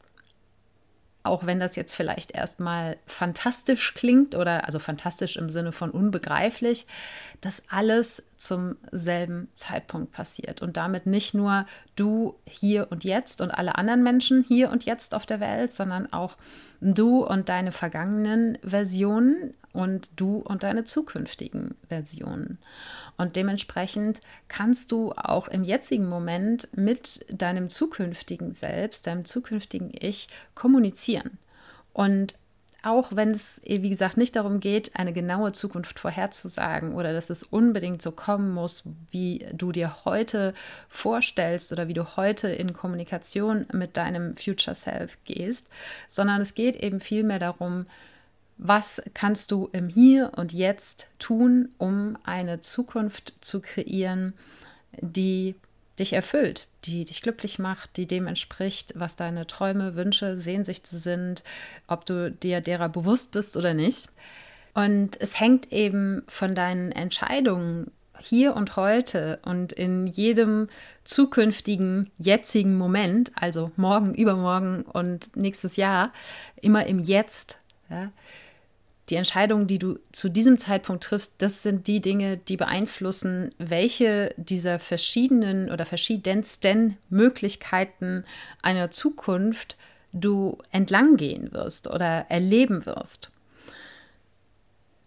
auch 1.23 1.45
wenn 1.45 1.59
das 1.59 1.75
jetzt 1.75 1.93
vielleicht 1.93 2.31
erstmal 2.31 2.97
fantastisch 3.05 3.93
klingt 3.93 4.35
oder 4.35 4.65
also 4.65 4.79
fantastisch 4.79 5.37
im 5.37 5.49
Sinne 5.49 5.71
von 5.71 5.91
unbegreiflich, 5.91 6.87
dass 7.41 7.63
alles 7.69 8.30
zum 8.41 8.75
selben 8.91 9.49
Zeitpunkt 9.53 10.11
passiert 10.11 10.61
und 10.61 10.77
damit 10.77 11.05
nicht 11.05 11.33
nur 11.33 11.65
du 11.95 12.35
hier 12.45 12.91
und 12.91 13.03
jetzt 13.03 13.41
und 13.41 13.51
alle 13.51 13.75
anderen 13.75 14.03
Menschen 14.03 14.43
hier 14.43 14.71
und 14.71 14.83
jetzt 14.83 15.13
auf 15.13 15.25
der 15.25 15.39
Welt, 15.39 15.71
sondern 15.71 16.11
auch 16.11 16.37
du 16.81 17.23
und 17.23 17.49
deine 17.49 17.71
vergangenen 17.71 18.57
Versionen 18.63 19.53
und 19.73 20.09
du 20.15 20.37
und 20.37 20.63
deine 20.63 20.83
zukünftigen 20.83 21.75
Versionen. 21.87 22.57
Und 23.17 23.35
dementsprechend 23.35 24.21
kannst 24.47 24.91
du 24.91 25.11
auch 25.13 25.47
im 25.47 25.63
jetzigen 25.63 26.09
Moment 26.09 26.67
mit 26.75 27.25
deinem 27.29 27.69
zukünftigen 27.69 28.53
Selbst, 28.53 29.07
deinem 29.07 29.25
zukünftigen 29.25 29.91
Ich 29.93 30.27
kommunizieren. 30.55 31.37
Und 31.93 32.35
auch 32.83 33.15
wenn 33.15 33.31
es, 33.31 33.61
wie 33.63 33.89
gesagt, 33.89 34.17
nicht 34.17 34.35
darum 34.35 34.59
geht, 34.59 34.95
eine 34.95 35.13
genaue 35.13 35.51
Zukunft 35.51 35.99
vorherzusagen 35.99 36.93
oder 36.93 37.13
dass 37.13 37.29
es 37.29 37.43
unbedingt 37.43 38.01
so 38.01 38.11
kommen 38.11 38.51
muss, 38.51 38.85
wie 39.11 39.45
du 39.53 39.71
dir 39.71 40.03
heute 40.05 40.53
vorstellst 40.89 41.71
oder 41.71 41.87
wie 41.87 41.93
du 41.93 42.15
heute 42.15 42.49
in 42.49 42.73
Kommunikation 42.73 43.67
mit 43.71 43.97
deinem 43.97 44.35
Future 44.35 44.75
Self 44.75 45.17
gehst, 45.25 45.67
sondern 46.07 46.41
es 46.41 46.55
geht 46.55 46.75
eben 46.75 46.99
vielmehr 46.99 47.39
darum, 47.39 47.85
was 48.57 49.01
kannst 49.13 49.51
du 49.51 49.69
im 49.71 49.87
Hier 49.87 50.31
und 50.35 50.53
Jetzt 50.53 51.07
tun, 51.19 51.69
um 51.77 52.17
eine 52.23 52.61
Zukunft 52.61 53.33
zu 53.41 53.59
kreieren, 53.59 54.33
die 54.99 55.55
dich 56.01 56.13
erfüllt, 56.13 56.67
die 56.83 57.05
dich 57.05 57.21
glücklich 57.21 57.59
macht, 57.59 57.95
die 57.95 58.07
dem 58.07 58.27
entspricht, 58.27 58.93
was 58.95 59.15
deine 59.15 59.47
Träume, 59.47 59.95
Wünsche, 59.95 60.37
Sehnsüchte 60.37 60.97
sind, 60.97 61.43
ob 61.87 62.05
du 62.05 62.31
dir 62.31 62.59
derer 62.59 62.89
bewusst 62.89 63.31
bist 63.31 63.55
oder 63.55 63.73
nicht. 63.73 64.09
Und 64.73 65.19
es 65.21 65.39
hängt 65.39 65.71
eben 65.71 66.23
von 66.27 66.55
deinen 66.55 66.91
Entscheidungen 66.91 67.91
hier 68.19 68.55
und 68.55 68.75
heute 68.75 69.39
und 69.43 69.73
in 69.73 70.07
jedem 70.07 70.69
zukünftigen, 71.03 72.11
jetzigen 72.17 72.77
Moment, 72.77 73.31
also 73.35 73.71
morgen, 73.75 74.13
übermorgen 74.13 74.83
und 74.83 75.35
nächstes 75.35 75.75
Jahr, 75.75 76.11
immer 76.61 76.85
im 76.85 76.99
Jetzt, 76.99 77.59
ja, 77.89 78.11
die 79.11 79.17
Entscheidungen, 79.17 79.67
die 79.67 79.77
du 79.77 79.99
zu 80.11 80.29
diesem 80.29 80.57
Zeitpunkt 80.57 81.03
triffst, 81.03 81.41
das 81.41 81.61
sind 81.61 81.87
die 81.87 81.99
Dinge, 81.99 82.37
die 82.37 82.57
beeinflussen, 82.57 83.53
welche 83.57 84.33
dieser 84.37 84.79
verschiedenen 84.79 85.69
oder 85.69 85.85
verschiedensten 85.85 86.97
Möglichkeiten 87.09 88.23
einer 88.61 88.89
Zukunft 88.89 89.77
du 90.13 90.57
entlang 90.71 91.17
gehen 91.17 91.51
wirst 91.51 91.87
oder 91.87 92.25
erleben 92.29 92.85
wirst. 92.85 93.31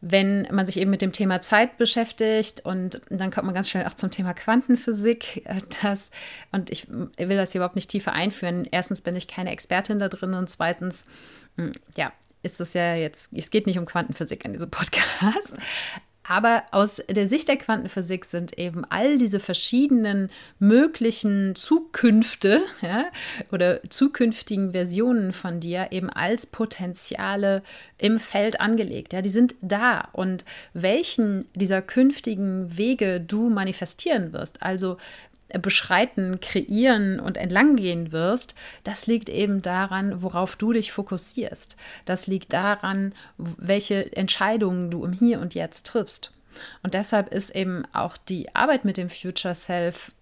Wenn 0.02 0.46
man 0.50 0.66
sich 0.66 0.76
eben 0.76 0.90
mit 0.90 1.00
dem 1.00 1.12
Thema 1.12 1.40
Zeit 1.40 1.78
beschäftigt 1.78 2.62
und 2.66 3.00
dann 3.08 3.30
kommt 3.30 3.46
man 3.46 3.54
ganz 3.54 3.70
schnell 3.70 3.86
auch 3.86 3.94
zum 3.94 4.10
Thema 4.10 4.34
Quantenphysik. 4.34 5.46
Äh, 5.46 5.62
das, 5.82 6.10
und 6.52 6.68
ich 6.68 6.88
will 6.90 7.36
das 7.36 7.52
hier 7.52 7.60
überhaupt 7.60 7.76
nicht 7.76 7.88
tiefer 7.88 8.12
einführen. 8.12 8.68
Erstens 8.70 9.00
bin 9.00 9.16
ich 9.16 9.28
keine 9.28 9.50
Expertin 9.50 9.98
da 9.98 10.10
drin 10.10 10.34
und 10.34 10.50
zweitens, 10.50 11.06
hm, 11.56 11.72
ja, 11.96 12.12
ist 12.44 12.60
es 12.60 12.74
ja 12.74 12.94
jetzt, 12.94 13.32
es 13.32 13.50
geht 13.50 13.66
nicht 13.66 13.78
um 13.78 13.86
Quantenphysik 13.86 14.44
in 14.44 14.52
diesem 14.52 14.70
Podcast. 14.70 15.54
Aber 16.26 16.62
aus 16.70 17.02
der 17.10 17.26
Sicht 17.26 17.48
der 17.48 17.58
Quantenphysik 17.58 18.24
sind 18.24 18.58
eben 18.58 18.86
all 18.86 19.18
diese 19.18 19.40
verschiedenen 19.40 20.30
möglichen 20.58 21.54
Zukünfte 21.54 22.62
ja, 22.80 23.06
oder 23.52 23.82
zukünftigen 23.90 24.72
Versionen 24.72 25.34
von 25.34 25.60
dir 25.60 25.88
eben 25.90 26.08
als 26.08 26.46
Potenziale 26.46 27.62
im 27.98 28.18
Feld 28.18 28.58
angelegt. 28.58 29.12
Ja, 29.12 29.20
die 29.20 29.28
sind 29.28 29.54
da. 29.60 30.08
Und 30.12 30.46
welchen 30.72 31.46
dieser 31.54 31.82
künftigen 31.82 32.74
Wege 32.74 33.20
du 33.20 33.50
manifestieren 33.50 34.32
wirst, 34.32 34.62
also 34.62 34.96
beschreiten, 35.58 36.40
kreieren 36.40 37.20
und 37.20 37.36
entlanggehen 37.36 38.12
wirst, 38.12 38.54
das 38.84 39.06
liegt 39.06 39.28
eben 39.28 39.62
daran, 39.62 40.22
worauf 40.22 40.56
du 40.56 40.72
dich 40.72 40.92
fokussierst. 40.92 41.76
Das 42.04 42.26
liegt 42.26 42.52
daran, 42.52 43.14
welche 43.36 44.14
Entscheidungen 44.16 44.90
du 44.90 45.04
im 45.04 45.12
Hier 45.12 45.40
und 45.40 45.54
Jetzt 45.54 45.86
triffst. 45.86 46.32
Und 46.82 46.94
deshalb 46.94 47.32
ist 47.32 47.54
eben 47.54 47.84
auch 47.92 48.16
die 48.16 48.54
Arbeit 48.54 48.84
mit 48.84 48.96
dem 48.96 49.10
Future 49.10 49.54
Self 49.54 50.12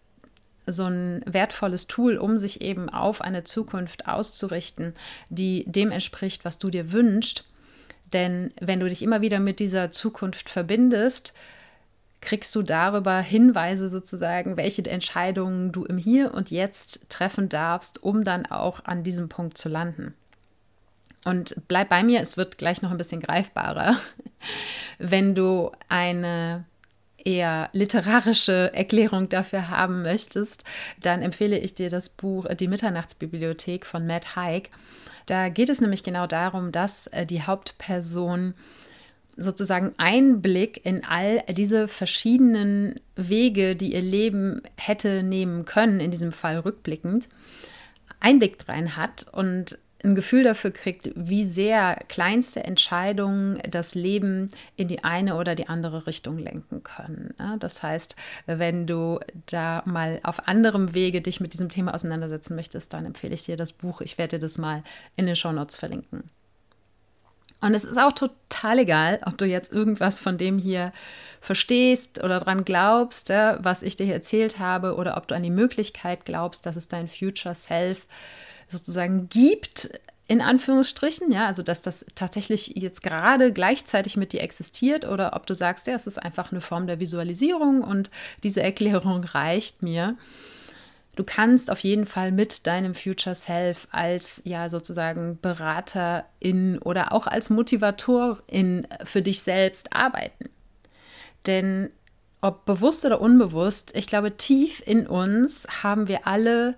so 0.66 0.84
ein 0.84 1.22
wertvolles 1.26 1.86
Tool, 1.86 2.16
um 2.16 2.38
sich 2.38 2.60
eben 2.60 2.88
auf 2.88 3.20
eine 3.20 3.44
Zukunft 3.44 4.06
auszurichten, 4.06 4.94
die 5.28 5.64
dem 5.66 5.90
entspricht, 5.90 6.44
was 6.44 6.58
du 6.58 6.70
dir 6.70 6.92
wünschst. 6.92 7.44
Denn 8.12 8.52
wenn 8.60 8.80
du 8.80 8.88
dich 8.88 9.02
immer 9.02 9.22
wieder 9.22 9.40
mit 9.40 9.58
dieser 9.58 9.90
Zukunft 9.90 10.48
verbindest, 10.48 11.32
kriegst 12.22 12.54
du 12.54 12.62
darüber 12.62 13.20
Hinweise 13.20 13.88
sozusagen, 13.90 14.56
welche 14.56 14.88
Entscheidungen 14.88 15.72
du 15.72 15.84
im 15.84 15.98
Hier 15.98 16.32
und 16.32 16.50
Jetzt 16.50 17.10
treffen 17.10 17.50
darfst, 17.50 18.02
um 18.02 18.24
dann 18.24 18.46
auch 18.46 18.84
an 18.84 19.02
diesem 19.02 19.28
Punkt 19.28 19.58
zu 19.58 19.68
landen. 19.68 20.14
Und 21.24 21.54
bleib 21.68 21.88
bei 21.88 22.02
mir, 22.02 22.20
es 22.20 22.36
wird 22.36 22.58
gleich 22.58 22.80
noch 22.80 22.90
ein 22.90 22.98
bisschen 22.98 23.20
greifbarer. 23.20 23.96
Wenn 24.98 25.34
du 25.34 25.72
eine 25.88 26.64
eher 27.24 27.68
literarische 27.72 28.72
Erklärung 28.74 29.28
dafür 29.28 29.68
haben 29.68 30.02
möchtest, 30.02 30.64
dann 31.00 31.22
empfehle 31.22 31.58
ich 31.58 31.74
dir 31.74 31.90
das 31.90 32.08
Buch 32.08 32.46
Die 32.54 32.66
Mitternachtsbibliothek 32.66 33.84
von 33.86 34.06
Matt 34.06 34.34
Haig. 34.36 34.70
Da 35.26 35.48
geht 35.48 35.70
es 35.70 35.80
nämlich 35.80 36.02
genau 36.02 36.26
darum, 36.26 36.72
dass 36.72 37.06
äh, 37.08 37.26
die 37.26 37.42
Hauptperson 37.42 38.54
sozusagen 39.36 39.94
Einblick 39.96 40.84
in 40.84 41.04
all 41.04 41.42
diese 41.48 41.88
verschiedenen 41.88 43.00
Wege, 43.16 43.76
die 43.76 43.94
ihr 43.94 44.02
Leben 44.02 44.62
hätte 44.76 45.22
nehmen 45.22 45.64
können, 45.64 46.00
in 46.00 46.10
diesem 46.10 46.32
Fall 46.32 46.58
rückblickend, 46.58 47.28
Einblick 48.20 48.68
rein 48.68 48.96
hat 48.96 49.26
und 49.32 49.78
ein 50.04 50.14
Gefühl 50.14 50.42
dafür 50.42 50.72
kriegt, 50.72 51.10
wie 51.14 51.44
sehr 51.44 51.96
kleinste 52.08 52.64
Entscheidungen 52.64 53.60
das 53.70 53.94
Leben 53.94 54.50
in 54.76 54.88
die 54.88 55.04
eine 55.04 55.36
oder 55.36 55.54
die 55.54 55.68
andere 55.68 56.06
Richtung 56.08 56.38
lenken 56.38 56.82
können. 56.82 57.34
Das 57.60 57.82
heißt, 57.82 58.16
wenn 58.46 58.86
du 58.86 59.20
da 59.46 59.82
mal 59.86 60.18
auf 60.24 60.48
anderem 60.48 60.94
Wege 60.94 61.20
dich 61.20 61.40
mit 61.40 61.52
diesem 61.52 61.68
Thema 61.68 61.94
auseinandersetzen 61.94 62.56
möchtest, 62.56 62.92
dann 62.92 63.06
empfehle 63.06 63.34
ich 63.34 63.44
dir 63.44 63.56
das 63.56 63.72
Buch. 63.72 64.00
Ich 64.00 64.18
werde 64.18 64.40
das 64.40 64.58
mal 64.58 64.82
in 65.14 65.26
den 65.26 65.36
Show 65.36 65.52
Notes 65.52 65.76
verlinken. 65.76 66.30
Und 67.62 67.74
es 67.74 67.84
ist 67.84 67.96
auch 67.96 68.12
total 68.12 68.80
egal, 68.80 69.20
ob 69.24 69.38
du 69.38 69.46
jetzt 69.46 69.72
irgendwas 69.72 70.18
von 70.18 70.36
dem 70.36 70.58
hier 70.58 70.92
verstehst 71.40 72.22
oder 72.22 72.40
dran 72.40 72.64
glaubst, 72.64 73.30
was 73.30 73.82
ich 73.82 73.94
dir 73.94 74.12
erzählt 74.12 74.58
habe, 74.58 74.96
oder 74.96 75.16
ob 75.16 75.28
du 75.28 75.36
an 75.36 75.44
die 75.44 75.50
Möglichkeit 75.50 76.24
glaubst, 76.24 76.66
dass 76.66 76.76
es 76.76 76.88
dein 76.88 77.08
Future 77.08 77.54
Self 77.54 78.06
sozusagen 78.66 79.28
gibt, 79.28 79.90
in 80.26 80.40
Anführungsstrichen, 80.40 81.30
ja, 81.30 81.46
also 81.46 81.62
dass 81.62 81.82
das 81.82 82.04
tatsächlich 82.14 82.72
jetzt 82.74 83.02
gerade 83.02 83.52
gleichzeitig 83.52 84.16
mit 84.16 84.32
dir 84.32 84.40
existiert, 84.40 85.04
oder 85.04 85.36
ob 85.36 85.46
du 85.46 85.54
sagst, 85.54 85.86
ja, 85.86 85.94
es 85.94 86.08
ist 86.08 86.18
einfach 86.18 86.50
eine 86.50 86.60
Form 86.60 86.88
der 86.88 86.98
Visualisierung 86.98 87.82
und 87.82 88.10
diese 88.42 88.62
Erklärung 88.62 89.22
reicht 89.34 89.82
mir 89.82 90.16
du 91.16 91.24
kannst 91.24 91.70
auf 91.70 91.80
jeden 91.80 92.06
Fall 92.06 92.32
mit 92.32 92.66
deinem 92.66 92.94
Future 92.94 93.34
Self 93.34 93.88
als 93.90 94.42
ja 94.44 94.70
sozusagen 94.70 95.38
Beraterin 95.40 96.78
oder 96.78 97.12
auch 97.12 97.26
als 97.26 97.50
Motivatorin 97.50 98.86
für 99.04 99.22
dich 99.22 99.42
selbst 99.42 99.92
arbeiten. 99.92 100.50
Denn 101.46 101.88
ob 102.40 102.64
bewusst 102.64 103.04
oder 103.04 103.20
unbewusst, 103.20 103.94
ich 103.96 104.06
glaube, 104.06 104.36
tief 104.36 104.82
in 104.84 105.06
uns 105.06 105.66
haben 105.82 106.08
wir 106.08 106.26
alle 106.26 106.76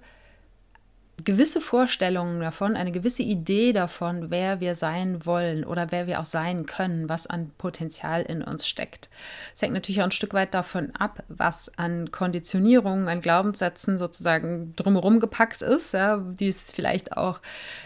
gewisse 1.22 1.60
Vorstellungen 1.60 2.40
davon, 2.40 2.74
eine 2.76 2.90
gewisse 2.90 3.22
Idee 3.22 3.72
davon, 3.72 4.30
wer 4.30 4.60
wir 4.60 4.74
sein 4.74 5.24
wollen 5.24 5.64
oder 5.64 5.92
wer 5.92 6.06
wir 6.06 6.20
auch 6.20 6.24
sein 6.24 6.66
können, 6.66 7.08
was 7.08 7.26
an 7.26 7.52
Potenzial 7.56 8.22
in 8.22 8.42
uns 8.42 8.66
steckt. 8.66 9.08
Es 9.54 9.62
hängt 9.62 9.74
natürlich 9.74 10.00
auch 10.00 10.06
ein 10.06 10.10
Stück 10.10 10.34
weit 10.34 10.54
davon 10.54 10.90
ab, 10.96 11.22
was 11.28 11.78
an 11.78 12.10
Konditionierungen, 12.10 13.08
an 13.08 13.20
Glaubenssätzen 13.20 13.96
sozusagen 13.96 14.74
drumherum 14.74 15.20
gepackt 15.20 15.62
ist, 15.62 15.94
ja, 15.94 16.18
die 16.18 16.48
es 16.48 16.72
vielleicht 16.72 17.16
auch 17.16 17.40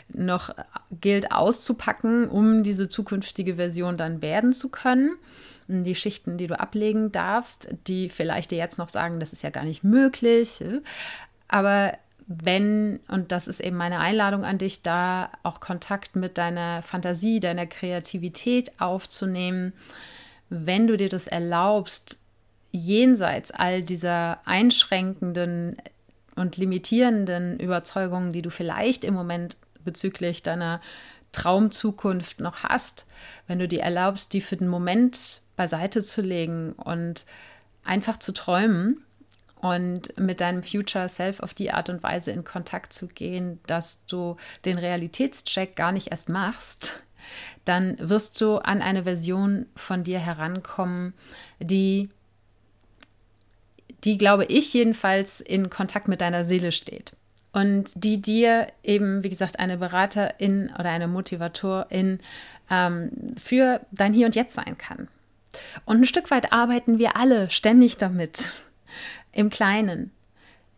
noch 0.08 0.54
gilt 1.00 1.30
auszupacken, 1.30 2.28
um 2.30 2.62
diese 2.62 2.88
zukünftige 2.88 3.56
Version 3.56 3.96
dann 3.98 4.22
werden 4.22 4.52
zu 4.52 4.70
können 4.70 5.16
die 5.68 5.94
Schichten, 5.94 6.38
die 6.38 6.46
du 6.46 6.58
ablegen 6.58 7.12
darfst, 7.12 7.68
die 7.86 8.08
vielleicht 8.08 8.50
dir 8.50 8.56
jetzt 8.56 8.78
noch 8.78 8.88
sagen, 8.88 9.20
das 9.20 9.34
ist 9.34 9.42
ja 9.42 9.50
gar 9.50 9.64
nicht 9.64 9.84
möglich. 9.84 10.64
Aber 11.46 11.92
wenn, 12.28 13.00
und 13.08 13.32
das 13.32 13.48
ist 13.48 13.60
eben 13.60 13.76
meine 13.76 14.00
Einladung 14.00 14.44
an 14.44 14.58
dich, 14.58 14.82
da 14.82 15.30
auch 15.42 15.60
Kontakt 15.60 16.14
mit 16.14 16.36
deiner 16.36 16.82
Fantasie, 16.82 17.40
deiner 17.40 17.66
Kreativität 17.66 18.78
aufzunehmen, 18.78 19.72
wenn 20.50 20.86
du 20.86 20.98
dir 20.98 21.08
das 21.08 21.26
erlaubst, 21.26 22.20
jenseits 22.70 23.50
all 23.50 23.82
dieser 23.82 24.46
einschränkenden 24.46 25.78
und 26.36 26.58
limitierenden 26.58 27.58
Überzeugungen, 27.58 28.34
die 28.34 28.42
du 28.42 28.50
vielleicht 28.50 29.04
im 29.04 29.14
Moment 29.14 29.56
bezüglich 29.82 30.42
deiner 30.42 30.82
Traumzukunft 31.32 32.40
noch 32.40 32.62
hast, 32.62 33.06
wenn 33.46 33.58
du 33.58 33.66
dir 33.66 33.80
erlaubst, 33.80 34.34
die 34.34 34.42
für 34.42 34.56
den 34.56 34.68
Moment 34.68 35.40
beiseite 35.56 36.02
zu 36.02 36.20
legen 36.20 36.72
und 36.74 37.24
einfach 37.84 38.18
zu 38.18 38.32
träumen 38.32 39.02
und 39.60 40.18
mit 40.18 40.40
deinem 40.40 40.62
Future 40.62 41.08
Self 41.08 41.40
auf 41.40 41.54
die 41.54 41.70
Art 41.70 41.88
und 41.88 42.02
Weise 42.02 42.30
in 42.30 42.44
Kontakt 42.44 42.92
zu 42.92 43.08
gehen, 43.08 43.60
dass 43.66 44.06
du 44.06 44.36
den 44.64 44.78
Realitätscheck 44.78 45.76
gar 45.76 45.92
nicht 45.92 46.10
erst 46.10 46.28
machst, 46.28 47.02
dann 47.64 47.96
wirst 47.98 48.40
du 48.40 48.56
an 48.56 48.82
eine 48.82 49.04
Version 49.04 49.66
von 49.76 50.04
dir 50.04 50.18
herankommen, 50.18 51.14
die, 51.60 52.08
die 54.04 54.16
glaube 54.16 54.44
ich 54.44 54.72
jedenfalls 54.72 55.40
in 55.40 55.70
Kontakt 55.70 56.08
mit 56.08 56.20
deiner 56.20 56.44
Seele 56.44 56.72
steht. 56.72 57.12
Und 57.52 58.04
die 58.04 58.22
dir 58.22 58.68
eben, 58.84 59.24
wie 59.24 59.30
gesagt, 59.30 59.58
eine 59.58 59.78
Beraterin 59.78 60.70
oder 60.78 60.90
eine 60.90 61.08
Motivatorin 61.08 62.20
ähm, 62.70 63.10
für 63.36 63.80
dein 63.90 64.12
Hier 64.12 64.26
und 64.26 64.36
Jetzt 64.36 64.54
sein 64.54 64.78
kann. 64.78 65.08
Und 65.84 66.00
ein 66.00 66.04
Stück 66.04 66.30
weit 66.30 66.52
arbeiten 66.52 66.98
wir 66.98 67.16
alle 67.16 67.50
ständig 67.50 67.96
damit 67.96 68.62
im 69.38 69.50
Kleinen. 69.50 70.10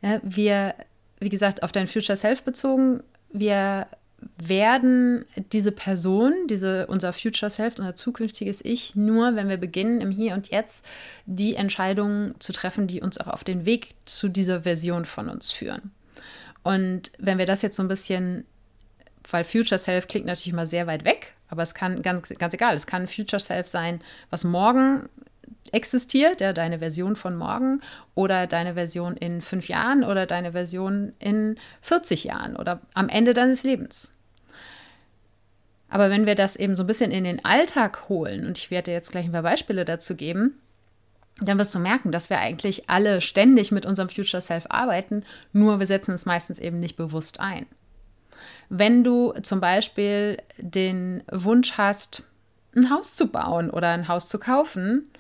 Ja, 0.02 0.21
wir, 0.23 0.75
wie 1.19 1.31
gesagt, 1.31 1.62
auf 1.62 1.73
dein 1.73 1.88
Future 1.88 2.17
Self 2.17 2.43
bezogen, 2.43 3.02
wir 3.33 3.87
werden 4.37 5.25
diese 5.50 5.73
Person, 5.73 6.35
diese, 6.47 6.87
unser 6.88 7.14
Future 7.14 7.50
Self, 7.50 7.79
unser 7.79 7.97
zukünftiges 7.97 8.62
Ich, 8.62 8.95
nur 8.95 9.35
wenn 9.35 9.49
wir 9.49 9.57
beginnen, 9.57 10.02
im 10.02 10.11
Hier 10.11 10.35
und 10.35 10.50
Jetzt 10.50 10.85
die 11.25 11.55
Entscheidungen 11.57 12.35
zu 12.38 12.52
treffen, 12.52 12.87
die 12.87 13.00
uns 13.00 13.17
auch 13.17 13.29
auf 13.29 13.45
den 13.45 13.64
Weg 13.64 13.95
zu 14.05 14.29
dieser 14.29 14.62
Version 14.62 15.07
von 15.07 15.31
uns 15.31 15.50
führen. 15.50 15.93
Und 16.62 17.12
wenn 17.19 17.38
wir 17.38 17.47
das 17.47 17.62
jetzt 17.62 17.76
so 17.76 17.83
ein 17.83 17.88
bisschen, 17.88 18.45
weil 19.31 19.45
Future 19.45 19.79
Self 19.79 20.07
klingt 20.07 20.26
natürlich 20.26 20.52
immer 20.52 20.67
sehr 20.67 20.87
weit 20.87 21.07
weg, 21.07 21.33
aber 21.49 21.62
es 21.62 21.75
kann 21.75 22.02
ganz, 22.02 22.29
ganz 22.38 22.52
egal, 22.52 22.75
es 22.75 22.87
kann 22.87 23.09
Future 23.09 23.40
Self 23.40 23.66
sein, 23.68 24.01
was 24.29 24.44
morgen 24.44 25.09
existiert, 25.72 26.40
ja, 26.40 26.52
deine 26.52 26.78
Version 26.78 27.16
von 27.16 27.37
morgen 27.37 27.80
oder 28.14 28.46
deine 28.46 28.74
Version 28.74 29.16
in 29.16 29.42
fünf 29.42 29.68
Jahren 29.68 30.04
oder 30.04 30.26
deine 30.26 30.52
Version 30.52 31.12
in 31.18 31.56
40 31.83 32.24
Jahren 32.24 32.56
oder 32.56 32.80
am 32.94 33.09
Ende 33.09 33.35
deines 33.35 33.62
Lebens. 33.62 34.12
Aber 35.88 36.09
wenn 36.09 36.24
wir 36.24 36.37
das 36.37 36.56
eben 36.56 36.76
so 36.76 36.85
ein 36.85 36.87
bisschen 36.87 37.11
in 37.11 37.24
den 37.24 37.44
Alltag 37.44 38.09
holen, 38.09 38.46
und 38.46 38.59
ich 38.59 38.70
werde 38.70 38.92
jetzt 38.92 39.11
gleich 39.11 39.26
ein 39.26 39.33
paar 39.33 39.42
Beispiele 39.42 39.85
dazu 39.85 40.14
geben, 40.14 40.61
dann 41.40 41.59
wirst 41.59 41.74
du 41.74 41.78
merken, 41.78 42.12
dass 42.12 42.30
wir 42.30 42.38
eigentlich 42.38 42.88
alle 42.88 43.20
ständig 43.20 43.72
mit 43.72 43.87
unserem 43.87 44.09
Future 44.09 44.40
Self 44.40 44.66
arbeiten, 44.68 45.24
nur 45.52 45.78
wir 45.78 45.87
setzen 45.87 46.14
es 46.14 46.26
meistens 46.26 46.59
eben 46.59 46.80
nicht 46.80 46.96
bewusst 46.96 47.40
ein. 47.40 47.66
Wenn 48.68 49.02
du 49.04 49.33
zum 49.42 49.61
Beispiel 49.61 50.38
den 50.59 51.22
Wunsch 51.30 51.72
hast, 51.76 52.24
ein 52.76 52.90
Haus 52.90 53.14
zu 53.14 53.28
bauen 53.28 53.70
oder 53.70 53.88
ein 53.88 54.06
Haus 54.06 54.28
zu 54.28 54.38
kaufen, 54.38 55.11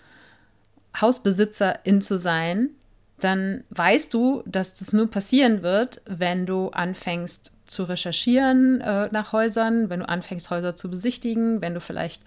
Hausbesitzerin 0.98 2.00
zu 2.00 2.18
sein, 2.18 2.70
dann 3.18 3.64
weißt 3.70 4.12
du, 4.14 4.42
dass 4.46 4.74
das 4.74 4.92
nur 4.92 5.10
passieren 5.10 5.62
wird, 5.62 6.00
wenn 6.06 6.46
du 6.46 6.68
anfängst 6.70 7.52
zu 7.70 7.84
recherchieren 7.84 8.80
äh, 8.80 9.08
nach 9.12 9.32
Häusern, 9.32 9.90
wenn 9.90 10.00
du 10.00 10.08
anfängst, 10.08 10.50
Häuser 10.50 10.76
zu 10.76 10.90
besichtigen, 10.90 11.60
wenn 11.60 11.74
du 11.74 11.80
vielleicht 11.80 12.22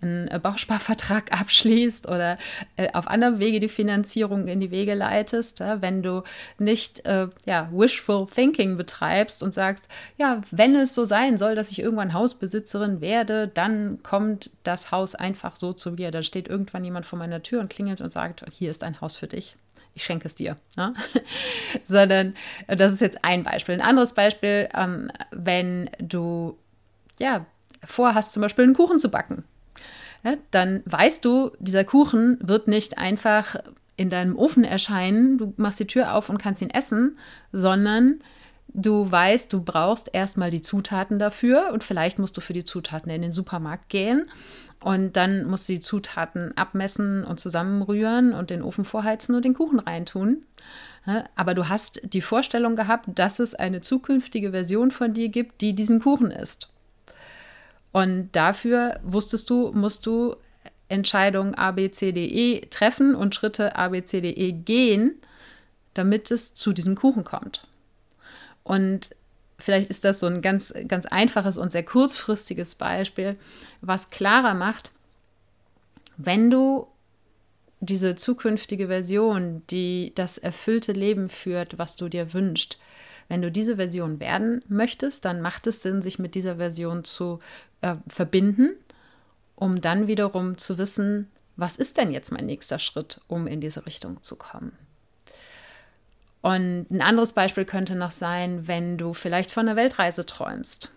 einen 0.00 0.28
äh, 0.28 0.38
Bausparvertrag 0.42 1.32
abschließt 1.40 2.08
oder 2.08 2.38
äh, 2.76 2.92
auf 2.92 3.08
anderem 3.08 3.38
Wege 3.38 3.60
die 3.60 3.68
Finanzierung 3.68 4.48
in 4.48 4.60
die 4.60 4.70
Wege 4.70 4.94
leitest, 4.94 5.60
ja, 5.60 5.80
wenn 5.80 6.02
du 6.02 6.22
nicht 6.58 7.06
äh, 7.06 7.28
ja, 7.46 7.68
wishful 7.72 8.26
thinking 8.26 8.76
betreibst 8.76 9.42
und 9.42 9.54
sagst, 9.54 9.86
ja, 10.16 10.42
wenn 10.50 10.74
es 10.74 10.94
so 10.94 11.04
sein 11.04 11.38
soll, 11.38 11.54
dass 11.54 11.70
ich 11.70 11.78
irgendwann 11.80 12.12
Hausbesitzerin 12.12 13.00
werde, 13.00 13.48
dann 13.48 14.02
kommt 14.02 14.50
das 14.64 14.90
Haus 14.90 15.14
einfach 15.14 15.56
so 15.56 15.72
zu 15.72 15.92
mir. 15.92 16.10
Da 16.10 16.22
steht 16.22 16.48
irgendwann 16.48 16.84
jemand 16.84 17.06
vor 17.06 17.18
meiner 17.18 17.42
Tür 17.42 17.60
und 17.60 17.70
klingelt 17.70 18.00
und 18.00 18.10
sagt, 18.10 18.44
hier 18.50 18.70
ist 18.70 18.82
ein 18.82 19.00
Haus 19.00 19.16
für 19.16 19.28
dich 19.28 19.56
ich 19.98 20.04
schenke 20.04 20.26
es 20.26 20.36
dir. 20.36 20.56
Ne? 20.76 20.94
Sondern 21.84 22.34
das 22.68 22.92
ist 22.92 23.00
jetzt 23.00 23.24
ein 23.24 23.42
Beispiel. 23.42 23.74
Ein 23.74 23.80
anderes 23.80 24.14
Beispiel, 24.14 24.68
ähm, 24.74 25.10
wenn 25.32 25.90
du 25.98 26.56
ja 27.18 27.44
vorhast, 27.84 28.32
zum 28.32 28.42
Beispiel 28.42 28.64
einen 28.64 28.74
Kuchen 28.74 29.00
zu 29.00 29.10
backen, 29.10 29.44
ja, 30.24 30.34
dann 30.52 30.82
weißt 30.84 31.24
du, 31.24 31.50
dieser 31.58 31.84
Kuchen 31.84 32.38
wird 32.40 32.68
nicht 32.68 32.98
einfach 32.98 33.56
in 33.96 34.08
deinem 34.08 34.36
Ofen 34.36 34.62
erscheinen, 34.62 35.38
du 35.38 35.52
machst 35.56 35.80
die 35.80 35.86
Tür 35.86 36.14
auf 36.14 36.28
und 36.28 36.38
kannst 36.38 36.62
ihn 36.62 36.70
essen, 36.70 37.18
sondern 37.52 38.20
du 38.68 39.10
weißt, 39.10 39.52
du 39.52 39.62
brauchst 39.62 40.10
erstmal 40.12 40.50
die 40.50 40.62
Zutaten 40.62 41.18
dafür 41.18 41.70
und 41.72 41.84
vielleicht 41.84 42.18
musst 42.18 42.36
du 42.36 42.40
für 42.40 42.52
die 42.52 42.64
Zutaten 42.64 43.10
in 43.10 43.22
den 43.22 43.32
Supermarkt 43.32 43.88
gehen 43.88 44.24
und 44.80 45.16
dann 45.16 45.44
musst 45.44 45.68
du 45.68 45.74
die 45.74 45.80
Zutaten 45.80 46.56
abmessen 46.56 47.24
und 47.24 47.40
zusammenrühren 47.40 48.32
und 48.32 48.50
den 48.50 48.62
Ofen 48.62 48.84
vorheizen 48.84 49.34
und 49.34 49.44
den 49.44 49.54
Kuchen 49.54 49.80
reintun. 49.80 50.44
Aber 51.34 51.54
du 51.54 51.68
hast 51.68 52.12
die 52.12 52.20
Vorstellung 52.20 52.76
gehabt, 52.76 53.06
dass 53.14 53.38
es 53.38 53.54
eine 53.54 53.80
zukünftige 53.80 54.50
Version 54.50 54.90
von 54.90 55.14
dir 55.14 55.30
gibt, 55.30 55.62
die 55.62 55.72
diesen 55.72 56.00
Kuchen 56.00 56.30
isst. 56.30 56.68
Und 57.92 58.30
dafür 58.32 59.00
wusstest 59.02 59.48
du, 59.48 59.72
musst 59.72 60.04
du 60.06 60.36
Entscheidungen 60.88 61.54
A, 61.54 61.72
B, 61.72 61.90
C, 61.90 62.12
D, 62.12 62.26
E 62.26 62.60
treffen 62.66 63.14
und 63.14 63.34
Schritte 63.34 63.76
A, 63.76 63.88
B, 63.88 64.04
C, 64.04 64.20
D, 64.20 64.30
E 64.30 64.52
gehen, 64.52 65.14
damit 65.94 66.30
es 66.30 66.54
zu 66.54 66.72
diesem 66.72 66.94
Kuchen 66.94 67.24
kommt. 67.24 67.66
Und 68.68 69.16
vielleicht 69.58 69.88
ist 69.88 70.04
das 70.04 70.20
so 70.20 70.26
ein 70.26 70.42
ganz, 70.42 70.74
ganz 70.86 71.06
einfaches 71.06 71.56
und 71.56 71.72
sehr 71.72 71.84
kurzfristiges 71.84 72.74
Beispiel, 72.74 73.36
was 73.80 74.10
klarer 74.10 74.52
macht, 74.52 74.92
wenn 76.18 76.50
du 76.50 76.86
diese 77.80 78.14
zukünftige 78.14 78.88
Version, 78.88 79.62
die 79.70 80.12
das 80.14 80.36
erfüllte 80.36 80.92
Leben 80.92 81.30
führt, 81.30 81.78
was 81.78 81.96
du 81.96 82.10
dir 82.10 82.34
wünschst, 82.34 82.78
wenn 83.28 83.40
du 83.40 83.50
diese 83.50 83.76
Version 83.76 84.20
werden 84.20 84.62
möchtest, 84.68 85.24
dann 85.24 85.40
macht 85.40 85.66
es 85.66 85.80
Sinn, 85.80 86.02
sich 86.02 86.18
mit 86.18 86.34
dieser 86.34 86.56
Version 86.56 87.04
zu 87.04 87.38
äh, 87.80 87.96
verbinden, 88.06 88.72
um 89.54 89.80
dann 89.80 90.08
wiederum 90.08 90.58
zu 90.58 90.76
wissen, 90.76 91.30
was 91.56 91.76
ist 91.76 91.96
denn 91.96 92.10
jetzt 92.12 92.32
mein 92.32 92.44
nächster 92.44 92.78
Schritt, 92.78 93.22
um 93.28 93.46
in 93.46 93.62
diese 93.62 93.86
Richtung 93.86 94.22
zu 94.22 94.36
kommen. 94.36 94.72
Und 96.40 96.86
ein 96.90 97.02
anderes 97.02 97.32
Beispiel 97.32 97.64
könnte 97.64 97.94
noch 97.94 98.10
sein, 98.10 98.66
wenn 98.66 98.96
du 98.96 99.12
vielleicht 99.12 99.50
von 99.50 99.66
einer 99.66 99.76
Weltreise 99.76 100.24
träumst. 100.24 100.92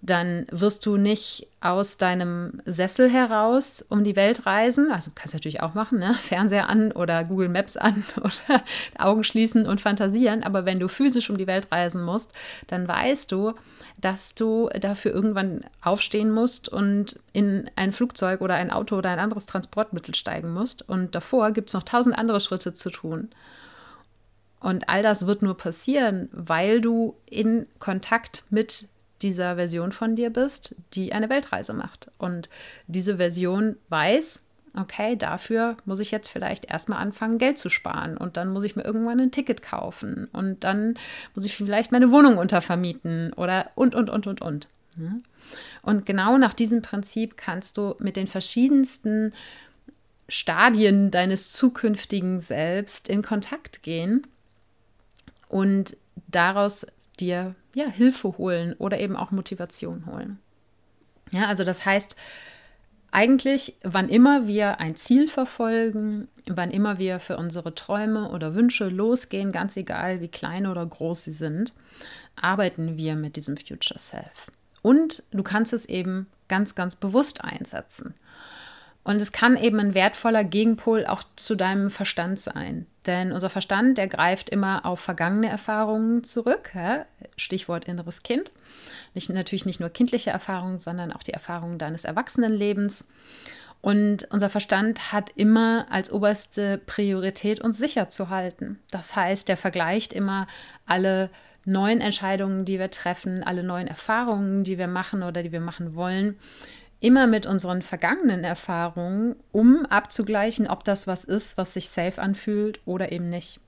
Dann 0.00 0.46
wirst 0.52 0.86
du 0.86 0.96
nicht 0.96 1.48
aus 1.60 1.96
deinem 1.96 2.62
Sessel 2.64 3.10
heraus 3.10 3.84
um 3.88 4.04
die 4.04 4.14
Welt 4.14 4.46
reisen. 4.46 4.92
Also 4.92 5.10
kannst 5.12 5.34
du 5.34 5.38
natürlich 5.38 5.60
auch 5.60 5.74
machen, 5.74 5.98
ne? 5.98 6.14
Fernseher 6.14 6.68
an 6.68 6.92
oder 6.92 7.24
Google 7.24 7.48
Maps 7.48 7.76
an 7.76 8.04
oder 8.16 8.62
Augen 8.96 9.24
schließen 9.24 9.66
und 9.66 9.80
fantasieren. 9.80 10.44
Aber 10.44 10.64
wenn 10.66 10.78
du 10.78 10.86
physisch 10.86 11.30
um 11.30 11.36
die 11.36 11.48
Welt 11.48 11.72
reisen 11.72 12.04
musst, 12.04 12.32
dann 12.68 12.86
weißt 12.86 13.32
du, 13.32 13.54
dass 14.00 14.36
du 14.36 14.68
dafür 14.80 15.12
irgendwann 15.12 15.62
aufstehen 15.82 16.30
musst 16.30 16.68
und 16.68 17.18
in 17.32 17.68
ein 17.74 17.92
Flugzeug 17.92 18.40
oder 18.40 18.54
ein 18.54 18.70
Auto 18.70 18.96
oder 18.96 19.10
ein 19.10 19.18
anderes 19.18 19.46
Transportmittel 19.46 20.14
steigen 20.14 20.52
musst. 20.52 20.88
Und 20.88 21.16
davor 21.16 21.50
gibt 21.50 21.70
es 21.70 21.74
noch 21.74 21.82
tausend 21.82 22.16
andere 22.16 22.38
Schritte 22.38 22.72
zu 22.72 22.90
tun. 22.90 23.30
Und 24.60 24.88
all 24.88 25.02
das 25.02 25.26
wird 25.26 25.42
nur 25.42 25.56
passieren, 25.56 26.28
weil 26.32 26.80
du 26.80 27.16
in 27.26 27.66
Kontakt 27.78 28.44
mit 28.50 28.88
dieser 29.22 29.56
Version 29.56 29.92
von 29.92 30.16
dir 30.16 30.30
bist, 30.30 30.76
die 30.94 31.12
eine 31.12 31.28
Weltreise 31.28 31.74
macht. 31.74 32.10
Und 32.18 32.48
diese 32.86 33.16
Version 33.16 33.76
weiß, 33.88 34.44
okay, 34.76 35.16
dafür 35.16 35.76
muss 35.84 36.00
ich 36.00 36.10
jetzt 36.10 36.28
vielleicht 36.28 36.70
erstmal 36.70 37.00
anfangen, 37.00 37.38
Geld 37.38 37.58
zu 37.58 37.68
sparen. 37.68 38.16
Und 38.16 38.36
dann 38.36 38.50
muss 38.50 38.64
ich 38.64 38.76
mir 38.76 38.84
irgendwann 38.84 39.20
ein 39.20 39.30
Ticket 39.30 39.62
kaufen. 39.62 40.28
Und 40.32 40.64
dann 40.64 40.94
muss 41.34 41.44
ich 41.44 41.56
vielleicht 41.56 41.92
meine 41.92 42.10
Wohnung 42.12 42.38
untervermieten 42.38 43.32
oder 43.34 43.70
und, 43.74 43.94
und, 43.94 44.10
und, 44.10 44.26
und, 44.26 44.40
und. 44.40 44.68
Und 45.82 46.06
genau 46.06 46.38
nach 46.38 46.54
diesem 46.54 46.82
Prinzip 46.82 47.36
kannst 47.36 47.76
du 47.76 47.94
mit 48.00 48.16
den 48.16 48.26
verschiedensten 48.26 49.32
Stadien 50.28 51.10
deines 51.10 51.52
zukünftigen 51.52 52.40
Selbst 52.40 53.08
in 53.08 53.22
Kontakt 53.22 53.82
gehen 53.82 54.26
und 55.48 55.96
daraus 56.28 56.86
dir 57.20 57.52
ja, 57.74 57.88
Hilfe 57.88 58.38
holen 58.38 58.74
oder 58.78 58.98
eben 58.98 59.16
auch 59.16 59.30
Motivation 59.30 60.06
holen. 60.06 60.38
Ja, 61.30 61.46
also 61.46 61.64
das 61.64 61.84
heißt, 61.84 62.16
eigentlich, 63.10 63.76
wann 63.82 64.08
immer 64.08 64.46
wir 64.46 64.80
ein 64.80 64.96
Ziel 64.96 65.28
verfolgen, 65.28 66.28
wann 66.46 66.70
immer 66.70 66.98
wir 66.98 67.20
für 67.20 67.36
unsere 67.36 67.74
Träume 67.74 68.30
oder 68.30 68.54
Wünsche 68.54 68.88
losgehen, 68.88 69.52
ganz 69.52 69.76
egal 69.76 70.20
wie 70.20 70.28
klein 70.28 70.66
oder 70.66 70.84
groß 70.84 71.24
sie 71.24 71.32
sind, 71.32 71.72
arbeiten 72.36 72.98
wir 72.98 73.16
mit 73.16 73.36
diesem 73.36 73.56
Future 73.56 73.98
Self. 73.98 74.50
Und 74.82 75.22
du 75.30 75.42
kannst 75.42 75.72
es 75.72 75.86
eben 75.86 76.26
ganz, 76.48 76.74
ganz 76.74 76.96
bewusst 76.96 77.42
einsetzen. 77.42 78.14
Und 79.04 79.16
es 79.16 79.32
kann 79.32 79.56
eben 79.56 79.80
ein 79.80 79.94
wertvoller 79.94 80.44
Gegenpol 80.44 81.06
auch 81.06 81.22
zu 81.34 81.54
deinem 81.54 81.90
Verstand 81.90 82.40
sein. 82.40 82.86
Denn 83.08 83.32
unser 83.32 83.48
Verstand, 83.48 83.96
der 83.96 84.06
greift 84.06 84.50
immer 84.50 84.84
auf 84.84 85.00
vergangene 85.00 85.48
Erfahrungen 85.48 86.24
zurück. 86.24 86.72
Ja? 86.74 87.06
Stichwort 87.36 87.86
inneres 87.86 88.22
Kind. 88.22 88.52
Nicht, 89.14 89.30
natürlich 89.30 89.64
nicht 89.64 89.80
nur 89.80 89.88
kindliche 89.88 90.28
Erfahrungen, 90.30 90.78
sondern 90.78 91.10
auch 91.10 91.22
die 91.22 91.32
Erfahrungen 91.32 91.78
deines 91.78 92.04
Erwachsenenlebens. 92.04 93.08
Und 93.80 94.28
unser 94.30 94.50
Verstand 94.50 95.10
hat 95.10 95.30
immer 95.36 95.86
als 95.88 96.12
oberste 96.12 96.76
Priorität, 96.84 97.60
uns 97.60 97.78
sicher 97.78 98.10
zu 98.10 98.28
halten. 98.28 98.78
Das 98.90 99.16
heißt, 99.16 99.48
der 99.48 99.56
vergleicht 99.56 100.12
immer 100.12 100.46
alle 100.84 101.30
neuen 101.64 102.02
Entscheidungen, 102.02 102.66
die 102.66 102.78
wir 102.78 102.90
treffen, 102.90 103.42
alle 103.42 103.62
neuen 103.62 103.88
Erfahrungen, 103.88 104.64
die 104.64 104.76
wir 104.76 104.88
machen 104.88 105.22
oder 105.22 105.42
die 105.42 105.52
wir 105.52 105.60
machen 105.60 105.94
wollen, 105.94 106.38
immer 107.00 107.26
mit 107.26 107.46
unseren 107.46 107.82
vergangenen 107.82 108.44
Erfahrungen, 108.44 109.36
um 109.52 109.86
abzugleichen, 109.86 110.66
ob 110.66 110.84
das 110.84 111.06
was 111.06 111.24
ist, 111.24 111.56
was 111.56 111.74
sich 111.74 111.88
safe 111.88 112.20
anfühlt 112.20 112.80
oder 112.86 113.12
eben 113.12 113.30
nicht. 113.30 113.60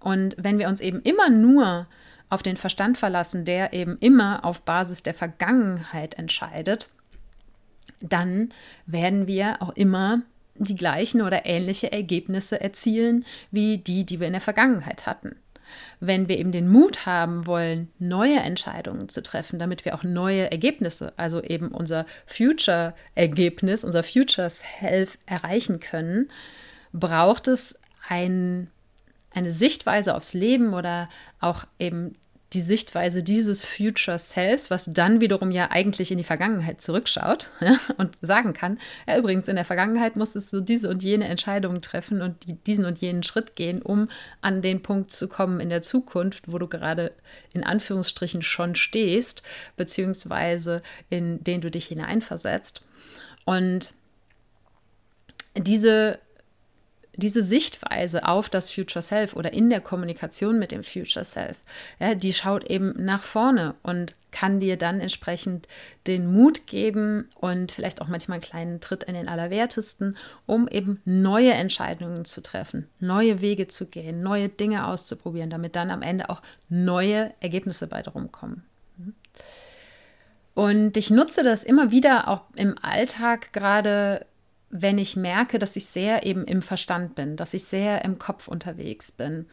Und 0.00 0.36
wenn 0.38 0.58
wir 0.58 0.68
uns 0.68 0.80
eben 0.80 1.00
immer 1.02 1.30
nur 1.30 1.86
auf 2.28 2.42
den 2.42 2.56
Verstand 2.56 2.98
verlassen, 2.98 3.44
der 3.44 3.72
eben 3.72 3.96
immer 4.00 4.44
auf 4.44 4.62
Basis 4.62 5.02
der 5.02 5.14
Vergangenheit 5.14 6.14
entscheidet, 6.14 6.90
dann 8.00 8.50
werden 8.86 9.26
wir 9.26 9.62
auch 9.62 9.70
immer 9.70 10.22
die 10.56 10.74
gleichen 10.74 11.22
oder 11.22 11.46
ähnliche 11.46 11.90
Ergebnisse 11.90 12.60
erzielen 12.60 13.24
wie 13.50 13.78
die, 13.78 14.04
die 14.04 14.20
wir 14.20 14.28
in 14.28 14.34
der 14.34 14.40
Vergangenheit 14.40 15.06
hatten 15.06 15.36
wenn 16.00 16.28
wir 16.28 16.38
eben 16.38 16.52
den 16.52 16.68
Mut 16.68 17.06
haben 17.06 17.46
wollen, 17.46 17.90
neue 17.98 18.38
Entscheidungen 18.40 19.08
zu 19.08 19.22
treffen, 19.22 19.58
damit 19.58 19.84
wir 19.84 19.94
auch 19.94 20.02
neue 20.02 20.50
Ergebnisse, 20.50 21.12
also 21.16 21.42
eben 21.42 21.68
unser 21.68 22.06
Future-Ergebnis, 22.26 23.84
unser 23.84 24.02
Future 24.02 24.50
Self 24.50 25.18
erreichen 25.26 25.80
können, 25.80 26.28
braucht 26.92 27.48
es 27.48 27.80
ein, 28.08 28.70
eine 29.32 29.50
Sichtweise 29.50 30.14
aufs 30.14 30.34
Leben 30.34 30.74
oder 30.74 31.08
auch 31.40 31.64
eben 31.78 32.14
die 32.54 32.60
Sichtweise 32.60 33.22
dieses 33.22 33.64
Future 33.64 34.18
Selves, 34.18 34.70
was 34.70 34.88
dann 34.92 35.20
wiederum 35.20 35.50
ja 35.50 35.70
eigentlich 35.70 36.12
in 36.12 36.18
die 36.18 36.24
Vergangenheit 36.24 36.80
zurückschaut 36.80 37.50
und 37.98 38.16
sagen 38.22 38.52
kann, 38.52 38.78
ja, 39.06 39.18
übrigens, 39.18 39.48
in 39.48 39.56
der 39.56 39.64
Vergangenheit 39.64 40.16
musstest 40.16 40.52
du 40.52 40.60
diese 40.60 40.88
und 40.88 41.02
jene 41.02 41.26
Entscheidungen 41.26 41.82
treffen 41.82 42.22
und 42.22 42.46
die, 42.46 42.54
diesen 42.54 42.84
und 42.84 42.98
jenen 42.98 43.24
Schritt 43.24 43.56
gehen, 43.56 43.82
um 43.82 44.08
an 44.40 44.62
den 44.62 44.82
Punkt 44.82 45.10
zu 45.10 45.28
kommen 45.28 45.60
in 45.60 45.68
der 45.68 45.82
Zukunft, 45.82 46.50
wo 46.50 46.58
du 46.58 46.68
gerade 46.68 47.12
in 47.52 47.64
Anführungsstrichen 47.64 48.42
schon 48.42 48.76
stehst, 48.76 49.42
beziehungsweise 49.76 50.82
in 51.10 51.42
den 51.42 51.60
du 51.60 51.70
dich 51.70 51.86
hineinversetzt. 51.86 52.86
Und 53.44 53.92
diese 55.56 56.18
diese 57.16 57.42
Sichtweise 57.42 58.26
auf 58.26 58.48
das 58.48 58.70
Future 58.70 59.02
Self 59.02 59.34
oder 59.34 59.52
in 59.52 59.70
der 59.70 59.80
Kommunikation 59.80 60.58
mit 60.58 60.72
dem 60.72 60.84
Future 60.84 61.24
Self, 61.24 61.58
ja, 61.98 62.14
die 62.14 62.32
schaut 62.32 62.64
eben 62.64 62.94
nach 62.96 63.22
vorne 63.22 63.74
und 63.82 64.14
kann 64.30 64.58
dir 64.58 64.76
dann 64.76 65.00
entsprechend 65.00 65.68
den 66.08 66.26
Mut 66.26 66.66
geben 66.66 67.28
und 67.36 67.70
vielleicht 67.70 68.02
auch 68.02 68.08
manchmal 68.08 68.36
einen 68.36 68.42
kleinen 68.42 68.80
Tritt 68.80 69.04
in 69.04 69.14
den 69.14 69.28
Allerwertesten, 69.28 70.16
um 70.44 70.66
eben 70.66 71.00
neue 71.04 71.52
Entscheidungen 71.52 72.24
zu 72.24 72.42
treffen, 72.42 72.88
neue 72.98 73.40
Wege 73.40 73.68
zu 73.68 73.86
gehen, 73.86 74.22
neue 74.22 74.48
Dinge 74.48 74.86
auszuprobieren, 74.86 75.50
damit 75.50 75.76
dann 75.76 75.90
am 75.90 76.02
Ende 76.02 76.30
auch 76.30 76.42
neue 76.68 77.32
Ergebnisse 77.40 77.86
bei 77.86 78.02
rumkommen. 78.02 78.64
Und 80.54 80.96
ich 80.96 81.10
nutze 81.10 81.42
das 81.42 81.64
immer 81.64 81.90
wieder 81.90 82.28
auch 82.28 82.42
im 82.54 82.76
Alltag 82.82 83.52
gerade 83.52 84.26
wenn 84.76 84.98
ich 84.98 85.14
merke, 85.14 85.60
dass 85.60 85.76
ich 85.76 85.86
sehr 85.86 86.26
eben 86.26 86.44
im 86.46 86.60
Verstand 86.60 87.14
bin, 87.14 87.36
dass 87.36 87.54
ich 87.54 87.64
sehr 87.64 88.04
im 88.04 88.18
Kopf 88.18 88.48
unterwegs 88.48 89.12
bin, 89.12 89.46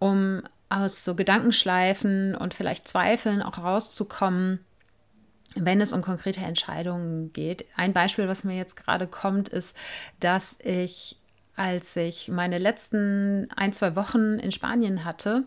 um 0.00 0.42
aus 0.68 1.04
so 1.04 1.14
Gedankenschleifen 1.14 2.34
und 2.34 2.52
vielleicht 2.52 2.88
Zweifeln 2.88 3.42
auch 3.42 3.58
rauszukommen, 3.58 4.58
wenn 5.54 5.80
es 5.80 5.92
um 5.92 6.02
konkrete 6.02 6.40
Entscheidungen 6.40 7.32
geht. 7.32 7.64
Ein 7.76 7.92
Beispiel, 7.92 8.26
was 8.26 8.42
mir 8.42 8.56
jetzt 8.56 8.74
gerade 8.74 9.06
kommt, 9.06 9.48
ist, 9.50 9.76
dass 10.18 10.58
ich 10.64 11.16
als 11.54 11.96
ich 11.96 12.28
meine 12.28 12.58
letzten 12.58 13.48
ein, 13.56 13.72
zwei 13.72 13.96
Wochen 13.96 14.38
in 14.38 14.52
Spanien 14.52 15.04
hatte, 15.04 15.44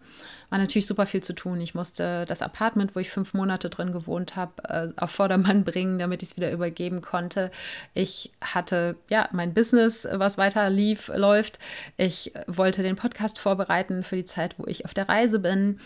war 0.50 0.58
natürlich 0.58 0.88
super 0.88 1.06
viel 1.06 1.22
zu 1.22 1.34
tun. 1.34 1.62
Ich 1.62 1.76
musste 1.76 2.26
das 2.28 2.42
Apartment, 2.42 2.96
wo 2.96 3.00
ich 3.00 3.10
fünf 3.10 3.34
Monate 3.34 3.70
drin 3.70 3.92
gewohnt 3.92 4.36
habe, 4.36 4.52
äh, 4.64 4.88
auf 4.98 5.12
Vordermann 5.12 5.64
bringen, 5.64 6.00
damit 6.00 6.24
ich 6.24 6.30
es 6.30 6.38
wieder 6.38 6.52
übergeben 6.52 7.02
konnte. 7.02 7.52
Ich 7.94 8.32
hatte 8.42 8.96
ja 9.10 9.30
mein 9.32 9.54
Business, 9.54 10.08
was 10.12 10.38
weiter 10.38 10.70
lief, 10.70 11.12
läuft. 11.14 11.60
Ich 11.98 12.34
wollte 12.48 12.84
den 12.84 12.96
Podcast 12.96 13.40
vorbereiten 13.40 14.04
für 14.04 14.16
die 14.16 14.26
Zeit, 14.26 14.56
wo 14.58 14.66
ich 14.66 14.86
auf 14.86 14.94
der 14.94 15.08
Reise 15.10 15.40
bin. 15.40 15.80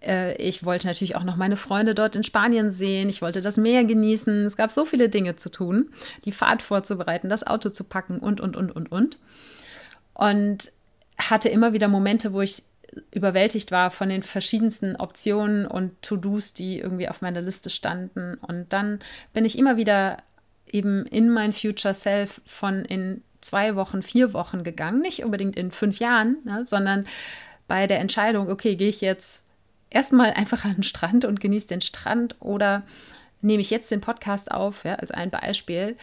Äh, 0.00 0.36
ich 0.36 0.64
wollte 0.64 0.86
natürlich 0.86 1.16
auch 1.16 1.24
noch 1.24 1.36
meine 1.36 1.56
Freunde 1.56 1.94
dort 1.94 2.16
in 2.16 2.24
Spanien 2.24 2.70
sehen. 2.70 3.08
Ich 3.08 3.22
wollte 3.22 3.40
das 3.40 3.56
Meer 3.56 3.84
genießen. 3.84 4.44
Es 4.44 4.56
gab 4.56 4.70
so 4.70 4.84
viele 4.84 5.08
Dinge 5.08 5.36
zu 5.36 5.50
tun, 5.50 5.90
die 6.24 6.32
Fahrt 6.32 6.62
vorzubereiten, 6.62 7.28
das 7.28 7.46
Auto 7.46 7.70
zu 7.70 7.84
packen 7.84 8.18
und, 8.18 8.40
und, 8.40 8.56
und, 8.56 8.70
und, 8.70 8.92
und. 8.92 9.18
Und 10.14 10.68
hatte 11.18 11.48
immer 11.48 11.72
wieder 11.72 11.88
Momente, 11.88 12.32
wo 12.32 12.40
ich 12.40 12.62
überwältigt 13.10 13.70
war 13.70 13.90
von 13.90 14.08
den 14.08 14.22
verschiedensten 14.22 14.96
Optionen 14.96 15.66
und 15.66 16.00
To-Dos, 16.02 16.52
die 16.52 16.78
irgendwie 16.78 17.08
auf 17.08 17.22
meiner 17.22 17.40
Liste 17.40 17.70
standen. 17.70 18.34
Und 18.34 18.72
dann 18.72 19.00
bin 19.32 19.44
ich 19.44 19.58
immer 19.58 19.76
wieder 19.76 20.18
eben 20.70 21.06
in 21.06 21.30
mein 21.30 21.52
Future 21.52 21.94
Self 21.94 22.40
von 22.46 22.84
in 22.84 23.22
zwei 23.40 23.76
Wochen, 23.76 24.02
vier 24.02 24.32
Wochen 24.32 24.62
gegangen, 24.64 25.00
nicht 25.00 25.24
unbedingt 25.24 25.56
in 25.56 25.72
fünf 25.72 25.98
Jahren, 25.98 26.36
ne, 26.44 26.64
sondern 26.64 27.06
bei 27.68 27.86
der 27.86 28.00
Entscheidung, 28.00 28.48
okay, 28.48 28.76
gehe 28.76 28.88
ich 28.88 29.00
jetzt 29.00 29.44
erstmal 29.90 30.32
einfach 30.32 30.64
an 30.64 30.74
den 30.74 30.82
Strand 30.82 31.24
und 31.24 31.40
genieße 31.40 31.68
den 31.68 31.80
Strand 31.80 32.36
oder 32.40 32.82
nehme 33.40 33.60
ich 33.60 33.70
jetzt 33.70 33.90
den 33.90 34.00
Podcast 34.00 34.50
auf, 34.50 34.84
ja, 34.84 34.94
als 34.94 35.10
ein 35.10 35.30
Beispiel, 35.30 35.96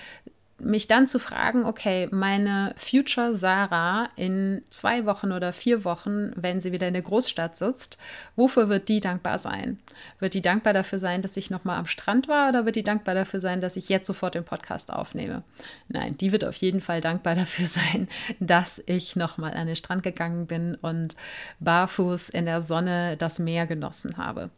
mich 0.59 0.87
dann 0.87 1.07
zu 1.07 1.19
fragen, 1.19 1.65
okay, 1.65 2.07
meine 2.11 2.73
Future 2.77 3.33
Sarah 3.35 4.09
in 4.15 4.61
zwei 4.69 5.05
Wochen 5.05 5.31
oder 5.31 5.53
vier 5.53 5.83
Wochen, 5.83 6.31
wenn 6.35 6.61
sie 6.61 6.71
wieder 6.71 6.87
in 6.87 6.93
der 6.93 7.03
Großstadt 7.03 7.57
sitzt, 7.57 7.97
wofür 8.35 8.69
wird 8.69 8.89
die 8.89 8.99
dankbar 8.99 9.37
sein? 9.37 9.79
Wird 10.19 10.33
die 10.33 10.41
dankbar 10.41 10.73
dafür 10.73 10.99
sein, 10.99 11.21
dass 11.21 11.37
ich 11.37 11.49
nochmal 11.49 11.77
am 11.77 11.85
Strand 11.85 12.27
war 12.27 12.49
oder 12.49 12.65
wird 12.65 12.75
die 12.75 12.83
dankbar 12.83 13.15
dafür 13.15 13.39
sein, 13.39 13.61
dass 13.61 13.75
ich 13.75 13.89
jetzt 13.89 14.07
sofort 14.07 14.35
den 14.35 14.45
Podcast 14.45 14.91
aufnehme? 14.91 15.43
Nein, 15.87 16.17
die 16.17 16.31
wird 16.31 16.45
auf 16.45 16.55
jeden 16.55 16.81
Fall 16.81 17.01
dankbar 17.01 17.35
dafür 17.35 17.65
sein, 17.67 18.07
dass 18.39 18.81
ich 18.85 19.15
nochmal 19.15 19.53
an 19.53 19.67
den 19.67 19.75
Strand 19.75 20.03
gegangen 20.03 20.47
bin 20.47 20.75
und 20.75 21.15
barfuß 21.59 22.29
in 22.29 22.45
der 22.45 22.61
Sonne 22.61 23.17
das 23.17 23.39
Meer 23.39 23.67
genossen 23.67 24.17
habe. 24.17 24.49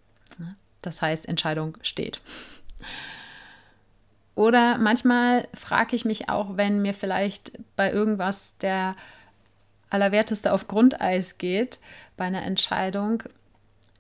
Das 0.81 1.01
heißt, 1.01 1.27
Entscheidung 1.27 1.77
steht. 1.81 2.21
Oder 4.35 4.77
manchmal 4.77 5.47
frage 5.53 5.95
ich 5.95 6.05
mich 6.05 6.29
auch, 6.29 6.57
wenn 6.57 6.81
mir 6.81 6.93
vielleicht 6.93 7.51
bei 7.75 7.91
irgendwas 7.91 8.57
der 8.57 8.95
Allerwerteste 9.89 10.53
auf 10.53 10.67
Grundeis 10.67 11.37
geht, 11.37 11.79
bei 12.15 12.25
einer 12.25 12.43
Entscheidung, 12.43 13.23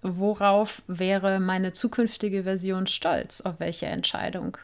worauf 0.01 0.81
wäre 0.87 1.39
meine 1.39 1.73
zukünftige 1.73 2.43
Version 2.43 2.87
stolz, 2.87 3.41
auf 3.41 3.59
welche 3.59 3.87
Entscheidung? 3.87 4.57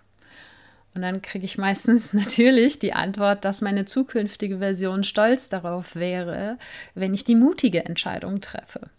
Und 0.95 1.01
dann 1.01 1.21
kriege 1.21 1.45
ich 1.45 1.57
meistens 1.57 2.13
natürlich 2.13 2.79
die 2.79 2.93
Antwort, 2.93 3.45
dass 3.45 3.61
meine 3.61 3.85
zukünftige 3.85 4.59
Version 4.59 5.03
stolz 5.03 5.49
darauf 5.49 5.95
wäre, 5.95 6.57
wenn 6.95 7.13
ich 7.13 7.23
die 7.23 7.35
mutige 7.35 7.85
Entscheidung 7.85 8.41
treffe. 8.41 8.89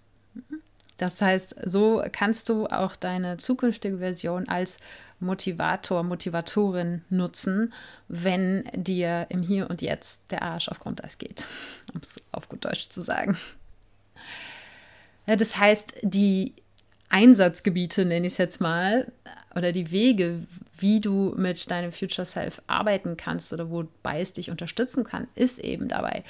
Das 0.99 1.23
heißt, 1.23 1.57
so 1.65 2.03
kannst 2.13 2.49
du 2.49 2.67
auch 2.67 2.95
deine 2.97 3.37
zukünftige 3.37 3.99
Version 3.99 4.49
als 4.49 4.79
Motivator, 5.21 6.03
Motivatorin 6.03 7.03
nutzen, 7.11 7.73
wenn 8.09 8.65
dir 8.75 9.27
im 9.31 9.43
Hier 9.43 9.69
und 9.69 9.83
Jetzt 9.83 10.23
der 10.31 10.43
Arsch 10.43 10.69
auf 10.69 10.81
Grundeis 10.81 11.19
geht, 11.19 11.47
um 11.95 12.01
es 12.03 12.21
auf 12.33 12.49
gut 12.49 12.65
Deutsch 12.65 12.89
zu 12.89 13.03
sagen. 13.03 13.37
Das 15.27 15.59
heißt, 15.59 15.99
die 16.03 16.55
Einsatzgebiete, 17.11 18.05
nenne 18.05 18.27
ich 18.27 18.35
es 18.35 18.39
jetzt 18.39 18.61
mal, 18.61 19.11
oder 19.55 19.73
die 19.73 19.91
Wege, 19.91 20.47
wie 20.79 21.01
du 21.01 21.35
mit 21.37 21.71
deinem 21.71 21.93
Future 21.93 22.27
Self 22.27 22.63
arbeiten 22.67 23.17
kannst 23.17 23.53
oder 23.53 23.71
wobei 23.71 24.21
es 24.21 24.33
dich 24.33 24.51
unterstützen 24.51 25.05
kann, 25.05 25.27
ist 25.35 25.59
eben 25.59 25.89
dabei, 25.89 26.23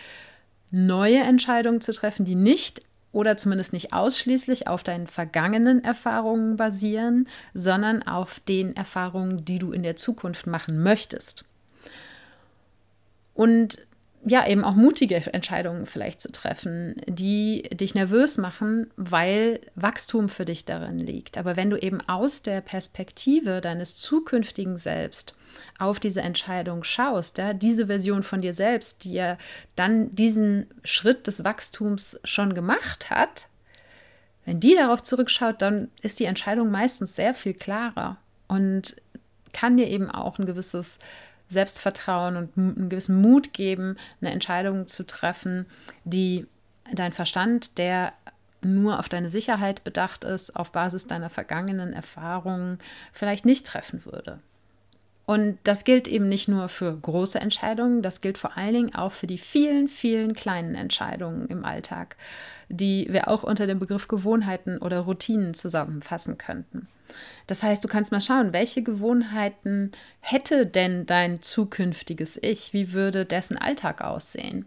neue 0.71 1.19
Entscheidungen 1.19 1.81
zu 1.81 1.93
treffen, 1.93 2.25
die 2.25 2.35
nicht 2.35 2.83
oder 3.13 3.37
zumindest 3.37 3.73
nicht 3.73 3.93
ausschließlich 3.93 4.67
auf 4.67 4.83
deinen 4.83 5.07
vergangenen 5.07 5.83
Erfahrungen 5.83 6.57
basieren, 6.57 7.29
sondern 7.55 8.03
auf 8.03 8.41
den 8.41 8.77
Erfahrungen, 8.77 9.45
die 9.45 9.59
du 9.59 9.73
in 9.73 9.83
der 9.83 9.97
Zukunft 9.97 10.47
machen 10.47 10.83
möchtest. 10.83 11.45
Und 13.35 13.79
ja, 14.25 14.47
eben 14.47 14.65
auch 14.65 14.75
mutige 14.75 15.15
Entscheidungen 15.33 15.87
vielleicht 15.87 16.21
zu 16.21 16.33
treffen, 16.33 16.97
die 17.07 17.63
dich 17.73 17.95
nervös 17.95 18.37
machen, 18.37 18.91
weil 18.97 19.61
Wachstum 19.77 20.29
für 20.29 20.45
dich 20.45 20.65
darin 20.65 20.99
liegt. 20.99 21.39
Aber 21.39 21.57
wenn 21.57 21.71
du 21.71 21.77
eben 21.77 22.01
aus 22.09 22.43
der 22.43 22.61
Perspektive 22.61 23.61
deines 23.61 23.97
zukünftigen 23.97 24.77
Selbst 24.77 25.38
auf 25.79 26.01
diese 26.01 26.23
Entscheidung 26.23 26.85
schaust, 26.85 27.39
ja, 27.39 27.53
diese 27.53 27.87
Version 27.87 28.23
von 28.23 28.43
dir 28.43 28.55
selbst, 28.55 29.05
die 29.05 29.13
ja 29.13 29.39
dann 29.77 30.15
diesen 30.15 30.67
Schritt 30.85 31.27
des 31.27 31.45
Wachstums 31.45 32.21
schon 32.25 32.55
gemacht 32.55 33.11
hat, 33.11 33.49
wenn 34.45 34.61
die 34.61 34.75
darauf 34.75 35.03
zurückschaut, 35.03 35.61
dann 35.61 35.91
ist 36.01 36.21
die 36.21 36.25
Entscheidung 36.25 36.71
meistens 36.71 37.15
sehr 37.15 37.35
viel 37.35 37.53
klarer 37.53 38.17
und 38.47 38.97
kann 39.53 39.77
dir 39.77 39.89
eben 39.89 40.11
auch 40.11 40.39
ein 40.39 40.47
gewisses 40.47 40.99
Selbstvertrauen 41.49 42.37
und 42.37 42.57
einen 42.57 42.89
gewissen 42.89 43.21
Mut 43.21 43.53
geben, 43.53 43.97
eine 44.21 44.31
Entscheidung 44.31 44.87
zu 44.87 45.07
treffen, 45.07 45.67
die 46.05 46.47
dein 46.93 47.13
Verstand, 47.13 47.79
der 47.79 48.13
nur 48.63 48.99
auf 48.99 49.09
deine 49.09 49.29
Sicherheit 49.29 49.85
bedacht 49.85 50.25
ist, 50.25 50.57
auf 50.57 50.73
Basis 50.73 51.07
deiner 51.07 51.31
vergangenen 51.31 51.93
Erfahrungen 51.93 52.79
vielleicht 53.13 53.45
nicht 53.45 53.67
treffen 53.67 54.05
würde. 54.05 54.41
Und 55.29 55.59
das 55.65 55.85
gilt 55.85 56.09
eben 56.09 56.31
nicht 56.31 56.49
nur 56.49 56.71
für 56.71 56.97
große 56.97 57.39
Entscheidungen, 57.39 58.01
das 58.01 58.23
gilt 58.23 58.39
vor 58.39 58.57
allen 58.57 58.73
Dingen 58.73 58.95
auch 58.95 59.13
für 59.13 59.27
die 59.27 59.37
vielen, 59.37 59.91
vielen 59.91 60.33
kleinen 60.33 60.75
Entscheidungen 60.75 61.49
im 61.49 61.67
Alltag, 61.67 62.17
die 62.71 63.07
wir 63.11 63.29
auch 63.29 63.43
unter 63.43 63.67
dem 63.67 63.79
Begriff 63.79 64.09
Gewohnheiten 64.09 64.79
oder 64.79 65.01
Routinen 65.01 65.53
zusammenfassen 65.53 66.39
könnten. 66.39 66.89
Das 67.47 67.63
heißt, 67.63 67.85
du 67.85 67.89
kannst 67.89 68.11
mal 68.11 68.23
schauen, 68.23 68.55
welche 68.55 68.83
Gewohnheiten 68.83 69.93
hätte 70.21 70.65
denn 70.65 71.05
dein 71.05 71.43
zukünftiges 71.43 72.43
Ich? 72.43 72.73
Wie 72.73 72.95
würde 72.95 73.27
dessen 73.27 73.59
Alltag 73.59 74.01
aussehen? 74.01 74.65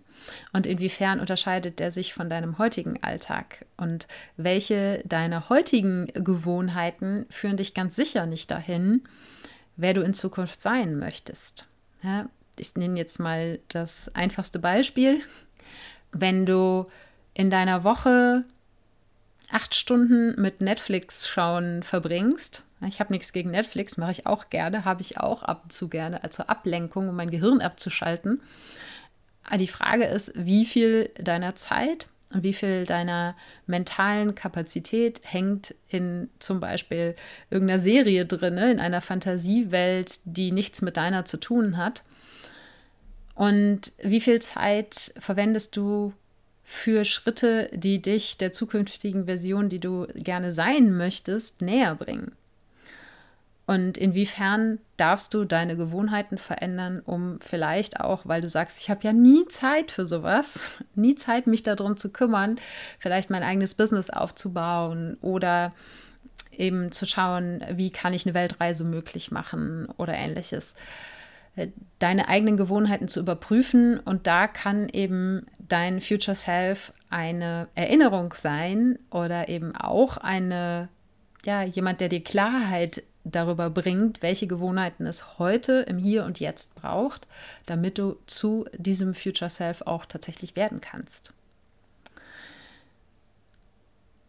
Und 0.53 0.67
inwiefern 0.67 1.19
unterscheidet 1.19 1.79
der 1.79 1.89
sich 1.89 2.13
von 2.13 2.29
deinem 2.29 2.59
heutigen 2.59 3.01
Alltag? 3.01 3.65
Und 3.77 4.05
welche 4.37 5.01
deiner 5.05 5.49
heutigen 5.49 6.05
Gewohnheiten 6.13 7.25
führen 7.31 7.57
dich 7.57 7.73
ganz 7.73 7.95
sicher 7.95 8.27
nicht 8.27 8.51
dahin, 8.51 9.01
wer 9.81 9.93
du 9.93 10.01
in 10.01 10.13
Zukunft 10.13 10.61
sein 10.61 10.97
möchtest? 10.97 11.67
Ja, 12.03 12.27
ich 12.57 12.75
nenne 12.75 12.97
jetzt 12.97 13.19
mal 13.19 13.59
das 13.67 14.13
einfachste 14.15 14.59
Beispiel. 14.59 15.21
Wenn 16.11 16.45
du 16.45 16.85
in 17.33 17.49
deiner 17.49 17.83
Woche 17.83 18.43
acht 19.51 19.75
Stunden 19.75 20.39
mit 20.41 20.61
Netflix 20.61 21.27
schauen 21.27 21.83
verbringst, 21.83 22.63
ich 22.87 22.99
habe 22.99 23.13
nichts 23.13 23.31
gegen 23.31 23.51
Netflix, 23.51 23.97
mache 23.97 24.11
ich 24.11 24.25
auch 24.25 24.49
gerne, 24.49 24.85
habe 24.85 25.01
ich 25.01 25.19
auch 25.19 25.43
ab 25.43 25.61
und 25.63 25.71
zu 25.71 25.87
gerne, 25.87 26.23
also 26.23 26.43
Ablenkung, 26.43 27.09
um 27.09 27.15
mein 27.15 27.29
Gehirn 27.29 27.61
abzuschalten. 27.61 28.41
Die 29.55 29.67
Frage 29.67 30.05
ist, 30.05 30.31
wie 30.35 30.65
viel 30.65 31.11
deiner 31.19 31.55
Zeit 31.55 32.07
wie 32.33 32.53
viel 32.53 32.85
deiner 32.85 33.35
mentalen 33.67 34.35
Kapazität 34.35 35.21
hängt 35.23 35.75
in 35.89 36.29
zum 36.39 36.59
Beispiel 36.59 37.15
irgendeiner 37.49 37.79
Serie 37.79 38.25
drin, 38.25 38.57
in 38.57 38.79
einer 38.79 39.01
Fantasiewelt, 39.01 40.19
die 40.25 40.51
nichts 40.51 40.81
mit 40.81 40.97
deiner 40.97 41.25
zu 41.25 41.37
tun 41.37 41.77
hat. 41.77 42.03
Und 43.35 43.93
wie 44.01 44.21
viel 44.21 44.41
Zeit 44.41 45.13
verwendest 45.19 45.75
du 45.77 46.13
für 46.63 47.05
Schritte, 47.05 47.69
die 47.73 48.01
dich 48.01 48.37
der 48.37 48.51
zukünftigen 48.51 49.25
Version, 49.25 49.67
die 49.67 49.79
du 49.79 50.07
gerne 50.15 50.51
sein 50.51 50.95
möchtest, 50.95 51.61
näher 51.61 51.95
bringen? 51.95 52.33
Und 53.71 53.97
inwiefern 53.97 54.79
darfst 54.97 55.33
du 55.33 55.45
deine 55.45 55.77
Gewohnheiten 55.77 56.37
verändern, 56.37 57.01
um 57.05 57.39
vielleicht 57.39 58.01
auch, 58.01 58.25
weil 58.25 58.41
du 58.41 58.49
sagst, 58.49 58.81
ich 58.81 58.89
habe 58.89 58.99
ja 59.03 59.13
nie 59.13 59.47
Zeit 59.47 59.91
für 59.91 60.05
sowas, 60.05 60.71
nie 60.95 61.15
Zeit, 61.15 61.47
mich 61.47 61.63
darum 61.63 61.95
zu 61.95 62.11
kümmern, 62.11 62.57
vielleicht 62.99 63.29
mein 63.29 63.43
eigenes 63.43 63.75
Business 63.75 64.09
aufzubauen 64.09 65.15
oder 65.21 65.71
eben 66.51 66.91
zu 66.91 67.05
schauen, 67.05 67.63
wie 67.71 67.91
kann 67.91 68.13
ich 68.13 68.25
eine 68.25 68.33
Weltreise 68.33 68.83
möglich 68.83 69.31
machen 69.31 69.87
oder 69.95 70.15
ähnliches 70.15 70.75
deine 71.99 72.27
eigenen 72.27 72.57
Gewohnheiten 72.57 73.07
zu 73.07 73.21
überprüfen. 73.21 74.01
Und 74.01 74.27
da 74.27 74.47
kann 74.47 74.89
eben 74.89 75.45
dein 75.59 76.01
Future 76.01 76.35
Self 76.35 76.91
eine 77.09 77.69
Erinnerung 77.75 78.33
sein 78.33 78.99
oder 79.11 79.47
eben 79.47 79.77
auch 79.77 80.17
eine, 80.17 80.89
ja, 81.45 81.63
jemand, 81.63 82.01
der 82.01 82.09
dir 82.09 82.21
Klarheit 82.21 83.03
darüber 83.23 83.69
bringt, 83.69 84.21
welche 84.21 84.47
Gewohnheiten 84.47 85.05
es 85.05 85.39
heute 85.39 85.85
im 85.87 85.97
Hier 85.97 86.25
und 86.25 86.39
Jetzt 86.39 86.75
braucht, 86.75 87.27
damit 87.65 87.97
du 87.97 88.17
zu 88.25 88.65
diesem 88.77 89.13
Future 89.13 89.49
Self 89.49 89.81
auch 89.83 90.05
tatsächlich 90.05 90.55
werden 90.55 90.81
kannst. 90.81 91.33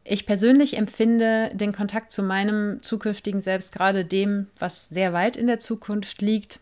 Ich 0.04 0.26
persönlich 0.26 0.76
empfinde 0.76 1.50
den 1.54 1.72
Kontakt 1.72 2.10
zu 2.10 2.22
meinem 2.22 2.82
zukünftigen 2.82 3.40
Selbst, 3.40 3.72
gerade 3.72 4.04
dem, 4.04 4.48
was 4.58 4.88
sehr 4.88 5.12
weit 5.12 5.36
in 5.36 5.46
der 5.46 5.60
Zukunft 5.60 6.20
liegt, 6.20 6.58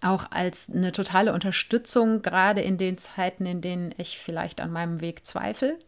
auch 0.00 0.30
als 0.30 0.70
eine 0.70 0.92
totale 0.92 1.32
Unterstützung, 1.32 2.22
gerade 2.22 2.62
in 2.62 2.78
den 2.78 2.96
Zeiten, 2.96 3.44
in 3.44 3.60
denen 3.60 3.94
ich 3.98 4.18
vielleicht 4.18 4.60
an 4.60 4.72
meinem 4.72 5.00
Weg 5.00 5.26
zweifle, 5.26 5.78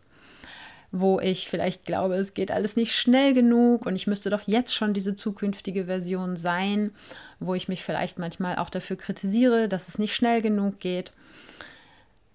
wo 0.90 1.20
ich 1.20 1.48
vielleicht 1.48 1.84
glaube, 1.84 2.14
es 2.14 2.34
geht 2.34 2.50
alles 2.50 2.76
nicht 2.76 2.94
schnell 2.94 3.32
genug 3.32 3.84
und 3.84 3.94
ich 3.94 4.06
müsste 4.06 4.30
doch 4.30 4.42
jetzt 4.46 4.74
schon 4.74 4.94
diese 4.94 5.16
zukünftige 5.16 5.84
Version 5.84 6.36
sein, 6.36 6.92
wo 7.40 7.54
ich 7.54 7.68
mich 7.68 7.82
vielleicht 7.82 8.18
manchmal 8.18 8.56
auch 8.56 8.70
dafür 8.70 8.96
kritisiere, 8.96 9.68
dass 9.68 9.88
es 9.88 9.98
nicht 9.98 10.14
schnell 10.14 10.40
genug 10.40 10.80
geht, 10.80 11.12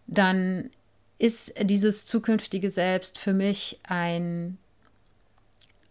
dann 0.07 0.69
ist 1.17 1.53
dieses 1.61 2.05
zukünftige 2.05 2.69
Selbst 2.69 3.17
für 3.17 3.33
mich 3.33 3.79
ein 3.83 4.57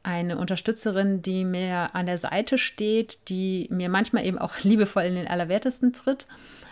eine 0.05 0.37
Unterstützerin, 0.37 1.22
die 1.22 1.44
mir 1.44 1.94
an 1.94 2.07
der 2.07 2.18
Seite 2.18 2.59
steht, 2.59 3.29
die 3.29 3.68
mir 3.70 3.88
manchmal 3.88 4.27
eben 4.27 4.38
auch 4.38 4.59
liebevoll 4.62 5.05
in 5.05 5.14
den 5.14 5.29
Allerwertesten 5.29 5.92
tritt, 5.92 6.27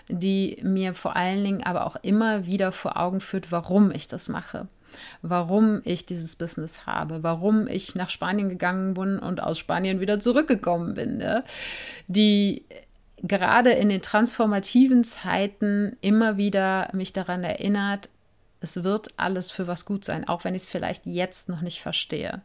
die 0.08 0.58
mir 0.62 0.94
vor 0.94 1.16
allen 1.16 1.44
Dingen 1.44 1.62
aber 1.62 1.86
auch 1.86 1.96
immer 2.02 2.46
wieder 2.46 2.72
vor 2.72 2.96
Augen 2.96 3.20
führt, 3.20 3.52
warum 3.52 3.92
ich 3.92 4.08
das 4.08 4.28
mache, 4.28 4.66
warum 5.22 5.80
ich 5.84 6.06
dieses 6.06 6.36
Business 6.36 6.86
habe, 6.86 7.22
warum 7.22 7.66
ich 7.68 7.94
nach 7.94 8.10
Spanien 8.10 8.48
gegangen 8.48 8.94
bin 8.94 9.18
und 9.18 9.42
aus 9.42 9.58
Spanien 9.58 10.00
wieder 10.00 10.20
zurückgekommen 10.20 10.94
bin, 10.94 11.18
ne? 11.18 11.44
die 12.08 12.64
gerade 13.22 13.70
in 13.70 13.88
den 13.88 14.02
transformativen 14.02 15.04
Zeiten 15.04 15.96
immer 16.00 16.36
wieder 16.36 16.88
mich 16.92 17.12
daran 17.12 17.44
erinnert, 17.44 18.08
es 18.60 18.84
wird 18.84 19.08
alles 19.16 19.50
für 19.50 19.66
was 19.66 19.84
gut 19.84 20.04
sein, 20.04 20.28
auch 20.28 20.44
wenn 20.44 20.54
ich 20.54 20.62
es 20.62 20.68
vielleicht 20.68 21.06
jetzt 21.06 21.48
noch 21.48 21.60
nicht 21.60 21.80
verstehe. 21.80 22.42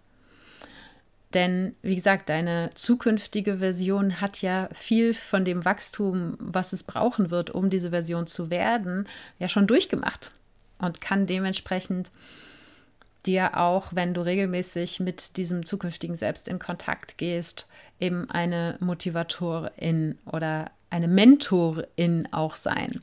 Denn, 1.34 1.76
wie 1.82 1.96
gesagt, 1.96 2.30
deine 2.30 2.72
zukünftige 2.76 3.58
Version 3.58 4.22
hat 4.22 4.42
ja 4.42 4.70
viel 4.74 5.14
von 5.14 5.44
dem 5.44 5.66
Wachstum, 5.66 6.38
was 6.40 6.72
es 6.72 6.84
brauchen 6.84 7.30
wird, 7.30 7.50
um 7.50 7.70
diese 7.70 7.90
Version 7.90 8.26
zu 8.26 8.50
werden, 8.50 9.08
ja 9.38 9.50
schon 9.50 9.68
durchgemacht 9.68 10.32
und 10.80 11.02
kann 11.02 11.26
dementsprechend 11.26 12.12
dir 13.26 13.58
auch, 13.58 13.88
wenn 13.94 14.14
du 14.14 14.22
regelmäßig 14.22 15.00
mit 15.00 15.38
diesem 15.38 15.66
zukünftigen 15.66 16.16
Selbst 16.16 16.48
in 16.48 16.60
Kontakt 16.60 17.18
gehst, 17.18 17.68
eben 18.00 18.30
eine 18.30 18.78
Motivatorin 18.80 20.18
oder 20.26 20.72
eine 20.90 21.08
Mentorin 21.08 22.28
auch 22.32 22.56
sein 22.56 23.02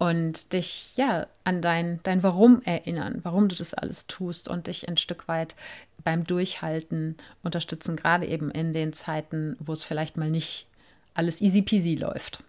und 0.00 0.54
dich 0.54 0.96
ja 0.96 1.26
an 1.44 1.60
dein, 1.60 2.00
dein 2.02 2.22
Warum 2.22 2.62
erinnern, 2.62 3.20
warum 3.22 3.48
du 3.48 3.54
das 3.54 3.74
alles 3.74 4.06
tust 4.06 4.48
und 4.48 4.66
dich 4.66 4.88
ein 4.88 4.96
Stück 4.96 5.28
weit 5.28 5.54
beim 6.02 6.24
Durchhalten 6.24 7.16
unterstützen, 7.42 7.96
gerade 7.96 8.26
eben 8.26 8.50
in 8.50 8.72
den 8.72 8.94
Zeiten, 8.94 9.56
wo 9.60 9.72
es 9.72 9.84
vielleicht 9.84 10.16
mal 10.16 10.30
nicht 10.30 10.66
alles 11.12 11.42
easy 11.42 11.60
peasy 11.60 11.96
läuft. 11.96 12.42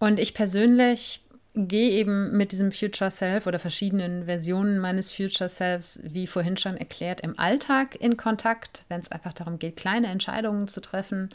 Und 0.00 0.18
ich 0.18 0.34
persönlich 0.34 1.20
gehe 1.54 1.90
eben 1.90 2.36
mit 2.36 2.52
diesem 2.52 2.70
Future 2.70 3.10
Self 3.10 3.46
oder 3.46 3.58
verschiedenen 3.58 4.24
Versionen 4.26 4.78
meines 4.78 5.10
Future 5.10 5.48
Selves, 5.48 6.00
wie 6.04 6.26
vorhin 6.26 6.56
schon 6.56 6.76
erklärt, 6.76 7.20
im 7.20 7.38
Alltag 7.38 7.96
in 8.00 8.16
Kontakt, 8.16 8.84
wenn 8.88 9.00
es 9.00 9.10
einfach 9.10 9.32
darum 9.32 9.58
geht, 9.58 9.76
kleine 9.76 10.06
Entscheidungen 10.06 10.68
zu 10.68 10.80
treffen. 10.80 11.30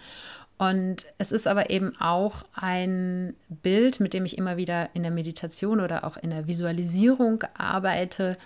Und 0.58 1.06
es 1.17 1.34
ist 1.34 1.47
aber 1.47 1.69
eben 1.69 1.97
auch 1.99 2.43
ein 2.54 3.36
Bild, 3.49 3.99
mit 3.99 4.13
dem 4.13 4.23
ich 4.23 4.38
immer 4.38 4.56
wieder 4.56 4.89
in 4.93 5.04
der 5.04 5.12
Meditation 5.12 5.82
oder 5.82 6.06
auch 6.06 6.15
in 6.15 6.30
der 6.30 6.47
Visualisierung 6.47 7.43
arbeite, 7.58 8.38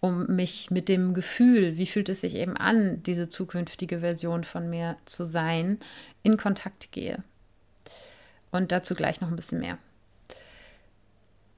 um 0.00 0.26
mich 0.26 0.72
mit 0.72 0.88
dem 0.88 1.14
Gefühl, 1.14 1.76
wie 1.76 1.86
fühlt 1.86 2.08
es 2.08 2.22
sich 2.22 2.34
eben 2.34 2.56
an, 2.56 3.02
diese 3.04 3.28
zukünftige 3.28 4.00
Version 4.00 4.42
von 4.42 4.68
mir 4.68 4.96
zu 5.04 5.24
sein, 5.24 5.78
in 6.24 6.36
Kontakt 6.36 6.90
gehe. 6.90 7.22
Und 8.50 8.72
dazu 8.72 8.96
gleich 8.96 9.20
noch 9.20 9.28
ein 9.28 9.36
bisschen 9.36 9.60
mehr. 9.60 9.78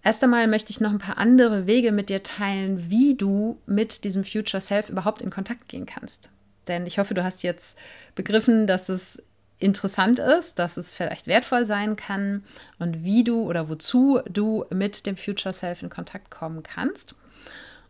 Erst 0.07 0.23
einmal 0.23 0.47
möchte 0.47 0.71
ich 0.71 0.81
noch 0.81 0.92
ein 0.92 1.01
paar 1.01 1.19
andere 1.19 1.66
Wege 1.66 1.90
mit 1.90 2.11
dir 2.11 2.23
teilen, 2.23 2.88
wie 2.88 3.16
du 3.16 3.61
mit 3.66 4.05
diesem 4.05 4.25
Future 4.25 4.61
Self 4.61 4.88
überhaupt 4.88 5.21
in 5.21 5.31
Kontakt 5.31 5.69
gehen 5.69 5.85
kannst. 5.85 6.31
Denn 6.69 6.87
ich 6.87 7.01
hoffe, 7.01 7.12
du 7.12 7.25
hast 7.25 7.42
jetzt 7.42 7.77
begriffen, 8.14 8.69
dass 8.69 8.88
es 8.88 9.21
interessant 9.59 10.21
ist, 10.21 10.61
dass 10.61 10.77
es 10.77 10.95
vielleicht 10.95 11.27
wertvoll 11.27 11.66
sein 11.66 11.97
kann 11.97 12.45
und 12.79 13.03
wie 13.03 13.25
du 13.25 13.42
oder 13.42 13.69
wozu 13.69 14.21
du 14.31 14.64
mit 14.71 15.07
dem 15.07 15.16
Future 15.16 15.53
Self 15.53 15.83
in 15.83 15.90
Kontakt 15.90 16.31
kommen 16.31 16.62
kannst. 16.62 17.16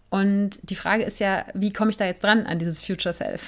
Und 0.08 0.58
die 0.62 0.74
Frage 0.74 1.04
ist 1.04 1.18
ja, 1.18 1.44
wie 1.52 1.70
komme 1.70 1.90
ich 1.90 1.98
da 1.98 2.06
jetzt 2.06 2.22
dran 2.24 2.46
an 2.46 2.58
dieses 2.58 2.82
Future 2.82 3.12
Self? 3.12 3.42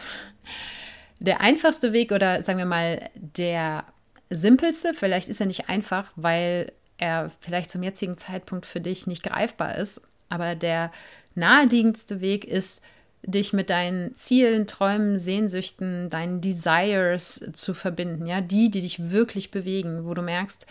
Der 1.21 1.41
einfachste 1.41 1.95
Weg 1.95 2.13
oder 2.13 2.43
sagen 2.43 2.59
wir 2.59 2.67
mal 2.67 3.09
der 3.15 3.85
simpelste, 4.29 4.93
vielleicht 4.93 5.29
ist 5.29 5.41
er 5.41 5.47
nicht 5.47 5.69
einfach, 5.71 6.13
weil 6.15 6.71
er 6.99 7.31
vielleicht 7.41 7.71
zum 7.71 7.83
jetzigen 7.83 8.19
Zeitpunkt 8.19 8.67
für 8.67 8.81
dich 8.81 9.07
nicht 9.07 9.23
greifbar 9.23 9.77
ist. 9.77 10.03
Aber 10.29 10.55
der 10.55 10.93
naheliegendste 11.35 12.21
Weg 12.21 12.45
ist, 12.45 12.83
dich 13.23 13.53
mit 13.53 13.71
deinen 13.71 14.15
Zielen, 14.17 14.67
Träumen, 14.67 15.19
Sehnsüchten, 15.19 16.11
deinen 16.11 16.41
Desires 16.41 17.51
zu 17.53 17.75
verbinden. 17.75 18.27
Ja, 18.27 18.41
die, 18.41 18.71
die 18.71 18.81
dich 18.81 19.11
wirklich 19.11 19.51
bewegen, 19.51 20.05
wo 20.05 20.15
du 20.15 20.23
merkst, 20.23 20.67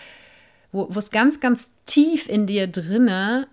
wo, 0.71 0.87
es 0.95 1.11
ganz, 1.11 1.39
ganz 1.39 1.69
tief 1.85 2.27
in 2.27 2.47
dir 2.47 2.67
drinne 2.67 3.47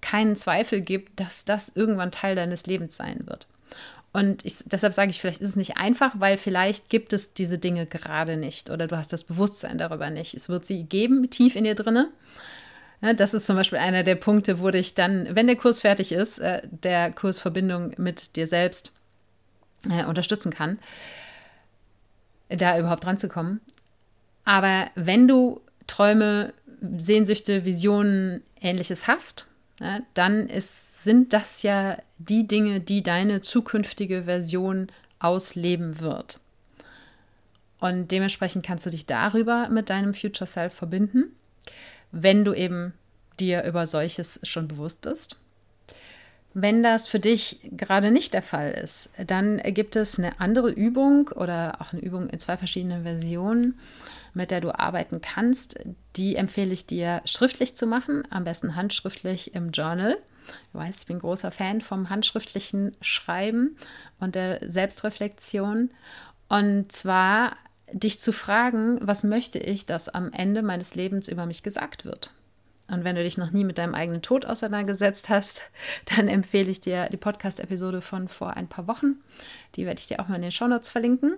keinen 0.00 0.36
Zweifel 0.36 0.80
gibt, 0.80 1.20
dass 1.20 1.44
das 1.44 1.68
irgendwann 1.68 2.10
Teil 2.10 2.34
deines 2.34 2.66
Lebens 2.66 2.96
sein 2.96 3.26
wird. 3.26 3.46
Und 4.12 4.44
ich, 4.44 4.56
deshalb 4.66 4.92
sage 4.92 5.10
ich, 5.10 5.20
vielleicht 5.20 5.40
ist 5.40 5.50
es 5.50 5.56
nicht 5.56 5.76
einfach, 5.76 6.14
weil 6.18 6.36
vielleicht 6.36 6.88
gibt 6.88 7.12
es 7.12 7.32
diese 7.32 7.58
Dinge 7.58 7.86
gerade 7.86 8.36
nicht 8.36 8.68
oder 8.68 8.88
du 8.88 8.96
hast 8.96 9.12
das 9.12 9.22
Bewusstsein 9.24 9.78
darüber 9.78 10.10
nicht. 10.10 10.34
Es 10.34 10.48
wird 10.48 10.66
sie 10.66 10.82
geben, 10.82 11.30
tief 11.30 11.54
in 11.54 11.64
dir 11.64 11.76
drinne. 11.76 12.08
Ja, 13.02 13.12
das 13.12 13.34
ist 13.34 13.46
zum 13.46 13.56
Beispiel 13.56 13.78
einer 13.78 14.02
der 14.02 14.16
Punkte, 14.16 14.60
wo 14.60 14.70
dich 14.70 14.94
dann, 14.94 15.28
wenn 15.34 15.46
der 15.46 15.56
Kurs 15.56 15.80
fertig 15.80 16.12
ist, 16.12 16.38
äh, 16.38 16.62
der 16.64 17.12
Kurs 17.12 17.38
Verbindung 17.38 17.94
mit 17.98 18.36
dir 18.36 18.46
selbst 18.46 18.92
äh, 19.88 20.04
unterstützen 20.04 20.52
kann, 20.52 20.78
da 22.48 22.78
überhaupt 22.78 23.04
dran 23.04 23.16
zu 23.18 23.28
kommen. 23.28 23.60
Aber 24.44 24.90
wenn 24.96 25.28
du 25.28 25.60
Träume, 25.86 26.52
Sehnsüchte, 26.96 27.64
Visionen, 27.64 28.42
ähnliches 28.60 29.06
hast, 29.06 29.46
dann 30.14 30.48
ist, 30.48 30.89
sind 31.02 31.32
das 31.32 31.62
ja 31.62 31.98
die 32.18 32.46
Dinge, 32.46 32.80
die 32.80 33.02
deine 33.02 33.40
zukünftige 33.40 34.24
Version 34.24 34.88
ausleben 35.18 36.00
wird. 36.00 36.40
Und 37.80 38.10
dementsprechend 38.10 38.64
kannst 38.64 38.84
du 38.84 38.90
dich 38.90 39.06
darüber 39.06 39.68
mit 39.70 39.88
deinem 39.88 40.12
Future 40.12 40.46
Self 40.46 40.74
verbinden, 40.74 41.34
wenn 42.12 42.44
du 42.44 42.52
eben 42.52 42.92
dir 43.38 43.64
über 43.64 43.86
solches 43.86 44.40
schon 44.42 44.68
bewusst 44.68 45.00
bist. 45.00 45.36
Wenn 46.52 46.82
das 46.82 47.06
für 47.06 47.20
dich 47.20 47.60
gerade 47.70 48.10
nicht 48.10 48.34
der 48.34 48.42
Fall 48.42 48.72
ist, 48.72 49.08
dann 49.24 49.58
gibt 49.58 49.96
es 49.96 50.18
eine 50.18 50.40
andere 50.40 50.70
Übung 50.70 51.28
oder 51.28 51.80
auch 51.80 51.92
eine 51.92 52.02
Übung 52.02 52.28
in 52.28 52.40
zwei 52.40 52.56
verschiedenen 52.56 53.04
Versionen, 53.04 53.78
mit 54.34 54.50
der 54.50 54.60
du 54.60 54.76
arbeiten 54.76 55.20
kannst. 55.20 55.78
Die 56.16 56.36
empfehle 56.36 56.72
ich 56.72 56.86
dir 56.86 57.22
schriftlich 57.24 57.76
zu 57.76 57.86
machen, 57.86 58.24
am 58.30 58.44
besten 58.44 58.74
handschriftlich 58.74 59.54
im 59.54 59.70
Journal. 59.70 60.18
Du 60.72 60.78
weißt, 60.78 61.00
ich 61.00 61.06
bin 61.06 61.18
großer 61.18 61.50
Fan 61.50 61.80
vom 61.80 62.10
handschriftlichen 62.10 62.96
Schreiben 63.00 63.76
und 64.18 64.34
der 64.34 64.68
Selbstreflexion. 64.68 65.90
Und 66.48 66.92
zwar 66.92 67.56
dich 67.92 68.20
zu 68.20 68.32
fragen, 68.32 68.98
was 69.02 69.24
möchte 69.24 69.58
ich, 69.58 69.86
dass 69.86 70.08
am 70.08 70.32
Ende 70.32 70.62
meines 70.62 70.94
Lebens 70.94 71.28
über 71.28 71.46
mich 71.46 71.62
gesagt 71.62 72.04
wird? 72.04 72.32
Und 72.88 73.04
wenn 73.04 73.14
du 73.14 73.22
dich 73.22 73.38
noch 73.38 73.52
nie 73.52 73.64
mit 73.64 73.78
deinem 73.78 73.94
eigenen 73.94 74.20
Tod 74.20 74.44
auseinandergesetzt 74.44 75.28
hast, 75.28 75.62
dann 76.16 76.28
empfehle 76.28 76.70
ich 76.70 76.80
dir 76.80 77.08
die 77.08 77.16
Podcast-Episode 77.16 78.00
von 78.00 78.28
vor 78.28 78.56
ein 78.56 78.68
paar 78.68 78.86
Wochen. 78.86 79.16
Die 79.76 79.86
werde 79.86 80.00
ich 80.00 80.06
dir 80.06 80.20
auch 80.20 80.28
mal 80.28 80.36
in 80.36 80.42
den 80.42 80.52
Shownotes 80.52 80.90
verlinken. 80.90 81.36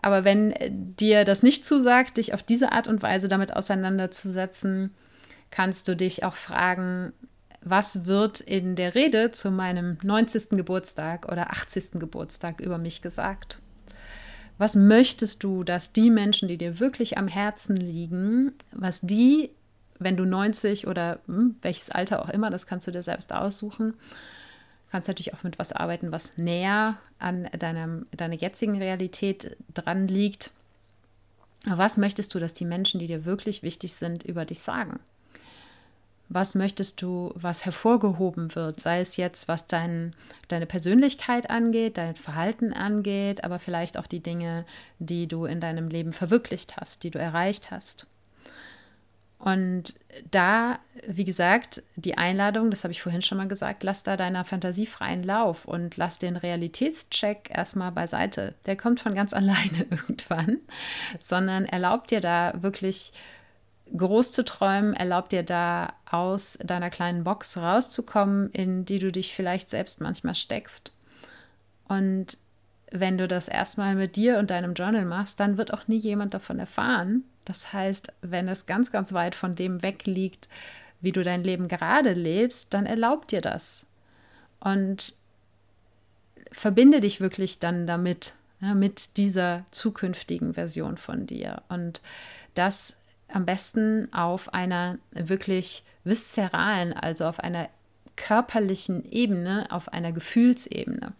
Aber 0.00 0.24
wenn 0.24 0.54
dir 0.96 1.24
das 1.24 1.42
nicht 1.42 1.64
zusagt, 1.64 2.18
dich 2.18 2.34
auf 2.34 2.42
diese 2.42 2.70
Art 2.72 2.86
und 2.86 3.02
Weise 3.02 3.28
damit 3.28 3.56
auseinanderzusetzen, 3.56 4.94
kannst 5.50 5.88
du 5.88 5.96
dich 5.96 6.22
auch 6.22 6.36
fragen, 6.36 7.12
was 7.70 8.06
wird 8.06 8.40
in 8.40 8.76
der 8.76 8.94
Rede 8.94 9.30
zu 9.30 9.50
meinem 9.50 9.98
90. 10.02 10.50
Geburtstag 10.50 11.30
oder 11.30 11.50
80. 11.50 11.92
Geburtstag 12.00 12.60
über 12.60 12.78
mich 12.78 13.02
gesagt? 13.02 13.60
Was 14.58 14.74
möchtest 14.74 15.44
du, 15.44 15.62
dass 15.62 15.92
die 15.92 16.10
Menschen, 16.10 16.48
die 16.48 16.58
dir 16.58 16.80
wirklich 16.80 17.16
am 17.16 17.28
Herzen 17.28 17.76
liegen, 17.76 18.52
was 18.72 19.00
die, 19.00 19.50
wenn 20.00 20.16
du 20.16 20.24
90 20.24 20.88
oder 20.88 21.20
hm, 21.26 21.56
welches 21.62 21.90
Alter 21.90 22.22
auch 22.22 22.28
immer, 22.28 22.50
das 22.50 22.66
kannst 22.66 22.86
du 22.86 22.90
dir 22.90 23.02
selbst 23.02 23.32
aussuchen, 23.32 23.94
kannst 24.90 25.08
natürlich 25.08 25.34
auch 25.34 25.44
mit 25.44 25.58
was 25.58 25.72
arbeiten, 25.72 26.10
was 26.10 26.38
näher 26.38 26.96
an 27.20 27.48
deinem, 27.58 28.06
deiner 28.16 28.34
jetzigen 28.34 28.78
Realität 28.78 29.56
dran 29.74 30.08
liegt. 30.08 30.50
Was 31.64 31.96
möchtest 31.96 32.34
du, 32.34 32.38
dass 32.38 32.54
die 32.54 32.64
Menschen, 32.64 32.98
die 32.98 33.06
dir 33.06 33.24
wirklich 33.24 33.62
wichtig 33.62 33.92
sind, 33.92 34.24
über 34.24 34.44
dich 34.44 34.60
sagen? 34.60 34.98
Was 36.30 36.54
möchtest 36.54 37.00
du, 37.00 37.32
was 37.34 37.64
hervorgehoben 37.64 38.54
wird, 38.54 38.80
sei 38.80 39.00
es 39.00 39.16
jetzt, 39.16 39.48
was 39.48 39.66
dein, 39.66 40.10
deine 40.48 40.66
Persönlichkeit 40.66 41.48
angeht, 41.48 41.96
dein 41.96 42.16
Verhalten 42.16 42.72
angeht, 42.72 43.44
aber 43.44 43.58
vielleicht 43.58 43.96
auch 43.96 44.06
die 44.06 44.20
Dinge, 44.20 44.64
die 44.98 45.26
du 45.26 45.46
in 45.46 45.60
deinem 45.60 45.88
Leben 45.88 46.12
verwirklicht 46.12 46.76
hast, 46.76 47.02
die 47.02 47.10
du 47.10 47.18
erreicht 47.18 47.70
hast. 47.70 48.06
Und 49.38 49.94
da, 50.32 50.80
wie 51.06 51.24
gesagt, 51.24 51.82
die 51.94 52.18
Einladung, 52.18 52.70
das 52.70 52.82
habe 52.82 52.92
ich 52.92 53.00
vorhin 53.00 53.22
schon 53.22 53.38
mal 53.38 53.46
gesagt, 53.46 53.84
lass 53.84 54.02
da 54.02 54.16
deiner 54.16 54.44
Fantasie 54.44 54.86
freien 54.86 55.22
Lauf 55.22 55.64
und 55.64 55.96
lass 55.96 56.18
den 56.18 56.36
Realitätscheck 56.36 57.48
erstmal 57.54 57.92
beiseite. 57.92 58.54
Der 58.66 58.76
kommt 58.76 59.00
von 59.00 59.14
ganz 59.14 59.32
alleine 59.34 59.86
irgendwann, 59.90 60.58
sondern 61.20 61.66
erlaubt 61.66 62.10
dir 62.10 62.20
da 62.20 62.52
wirklich 62.60 63.12
groß 63.96 64.32
zu 64.32 64.44
träumen, 64.44 64.94
erlaubt 64.94 65.32
dir 65.32 65.42
da 65.42 65.94
aus 66.10 66.58
deiner 66.62 66.90
kleinen 66.90 67.24
Box 67.24 67.56
rauszukommen, 67.56 68.50
in 68.50 68.84
die 68.84 68.98
du 68.98 69.12
dich 69.12 69.34
vielleicht 69.34 69.70
selbst 69.70 70.00
manchmal 70.00 70.34
steckst. 70.34 70.92
Und 71.88 72.38
wenn 72.90 73.18
du 73.18 73.28
das 73.28 73.48
erstmal 73.48 73.94
mit 73.94 74.16
dir 74.16 74.38
und 74.38 74.50
deinem 74.50 74.74
Journal 74.74 75.04
machst, 75.04 75.40
dann 75.40 75.58
wird 75.58 75.72
auch 75.72 75.88
nie 75.88 75.98
jemand 75.98 76.34
davon 76.34 76.58
erfahren. 76.58 77.24
Das 77.44 77.72
heißt, 77.72 78.12
wenn 78.22 78.48
es 78.48 78.66
ganz, 78.66 78.92
ganz 78.92 79.12
weit 79.12 79.34
von 79.34 79.54
dem 79.54 79.82
weg 79.82 80.06
liegt, 80.06 80.48
wie 81.00 81.12
du 81.12 81.22
dein 81.22 81.44
Leben 81.44 81.68
gerade 81.68 82.12
lebst, 82.12 82.74
dann 82.74 82.86
erlaub 82.86 83.28
dir 83.28 83.40
das. 83.40 83.86
Und 84.60 85.14
verbinde 86.50 87.00
dich 87.00 87.20
wirklich 87.20 87.58
dann 87.58 87.86
damit, 87.86 88.34
ja, 88.60 88.74
mit 88.74 89.16
dieser 89.16 89.64
zukünftigen 89.70 90.54
Version 90.54 90.96
von 90.96 91.26
dir. 91.26 91.62
Und 91.68 92.00
das 92.54 93.00
am 93.28 93.44
besten 93.44 94.12
auf 94.12 94.54
einer 94.54 94.98
wirklich 95.10 95.84
viszeralen, 96.04 96.92
also 96.92 97.26
auf 97.26 97.40
einer 97.40 97.68
körperlichen 98.16 99.10
Ebene, 99.10 99.66
auf 99.70 99.92
einer 99.92 100.12
Gefühlsebene. 100.12 101.12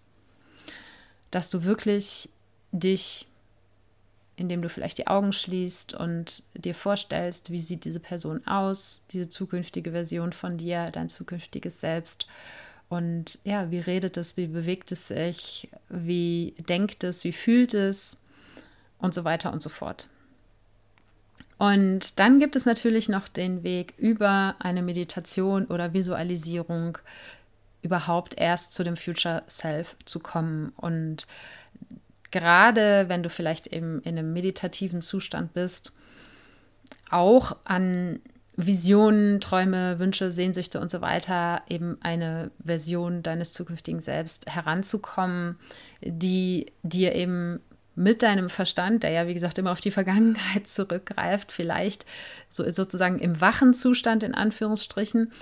Dass 1.30 1.50
du 1.50 1.64
wirklich 1.64 2.28
dich, 2.72 3.26
indem 4.36 4.62
du 4.62 4.68
vielleicht 4.68 4.98
die 4.98 5.06
Augen 5.06 5.32
schließt 5.32 5.94
und 5.94 6.42
dir 6.54 6.74
vorstellst, 6.74 7.50
wie 7.50 7.60
sieht 7.60 7.84
diese 7.84 8.00
Person 8.00 8.46
aus, 8.46 9.02
diese 9.10 9.28
zukünftige 9.28 9.92
Version 9.92 10.32
von 10.32 10.56
dir, 10.56 10.90
dein 10.90 11.08
zukünftiges 11.08 11.80
Selbst. 11.80 12.26
Und 12.88 13.38
ja, 13.44 13.70
wie 13.70 13.80
redet 13.80 14.16
es, 14.16 14.36
wie 14.36 14.46
bewegt 14.46 14.92
es 14.92 15.08
sich, 15.08 15.68
wie 15.90 16.54
denkt 16.68 17.04
es, 17.04 17.24
wie 17.24 17.32
fühlt 17.32 17.74
es 17.74 18.16
und 18.98 19.12
so 19.12 19.24
weiter 19.24 19.52
und 19.52 19.60
so 19.60 19.68
fort. 19.68 20.08
Und 21.58 22.20
dann 22.20 22.38
gibt 22.38 22.54
es 22.56 22.66
natürlich 22.66 23.08
noch 23.08 23.26
den 23.26 23.64
Weg 23.64 23.94
über 23.98 24.54
eine 24.60 24.80
Meditation 24.80 25.66
oder 25.66 25.92
Visualisierung 25.92 26.98
überhaupt 27.82 28.38
erst 28.38 28.72
zu 28.72 28.84
dem 28.84 28.96
Future 28.96 29.42
Self 29.48 29.96
zu 30.04 30.20
kommen. 30.20 30.72
Und 30.76 31.26
gerade 32.30 33.08
wenn 33.08 33.22
du 33.22 33.30
vielleicht 33.30 33.68
eben 33.68 34.00
in 34.02 34.18
einem 34.18 34.32
meditativen 34.32 35.02
Zustand 35.02 35.52
bist, 35.52 35.92
auch 37.10 37.56
an 37.64 38.20
Visionen, 38.56 39.40
Träume, 39.40 39.98
Wünsche, 40.00 40.32
Sehnsüchte 40.32 40.80
und 40.80 40.90
so 40.90 41.00
weiter, 41.00 41.62
eben 41.68 41.96
eine 42.00 42.50
Version 42.64 43.22
deines 43.22 43.52
zukünftigen 43.52 44.00
Selbst 44.00 44.46
heranzukommen, 44.46 45.58
die 46.02 46.66
dir 46.82 47.14
eben 47.14 47.60
mit 47.98 48.22
deinem 48.22 48.48
Verstand, 48.48 49.02
der 49.02 49.10
ja 49.10 49.26
wie 49.26 49.34
gesagt 49.34 49.58
immer 49.58 49.72
auf 49.72 49.80
die 49.80 49.90
Vergangenheit 49.90 50.66
zurückgreift, 50.66 51.52
vielleicht 51.52 52.06
so, 52.48 52.68
sozusagen 52.70 53.18
im 53.18 53.40
wachen 53.40 53.74
Zustand 53.74 54.22
in 54.22 54.34
Anführungsstrichen, 54.34 55.32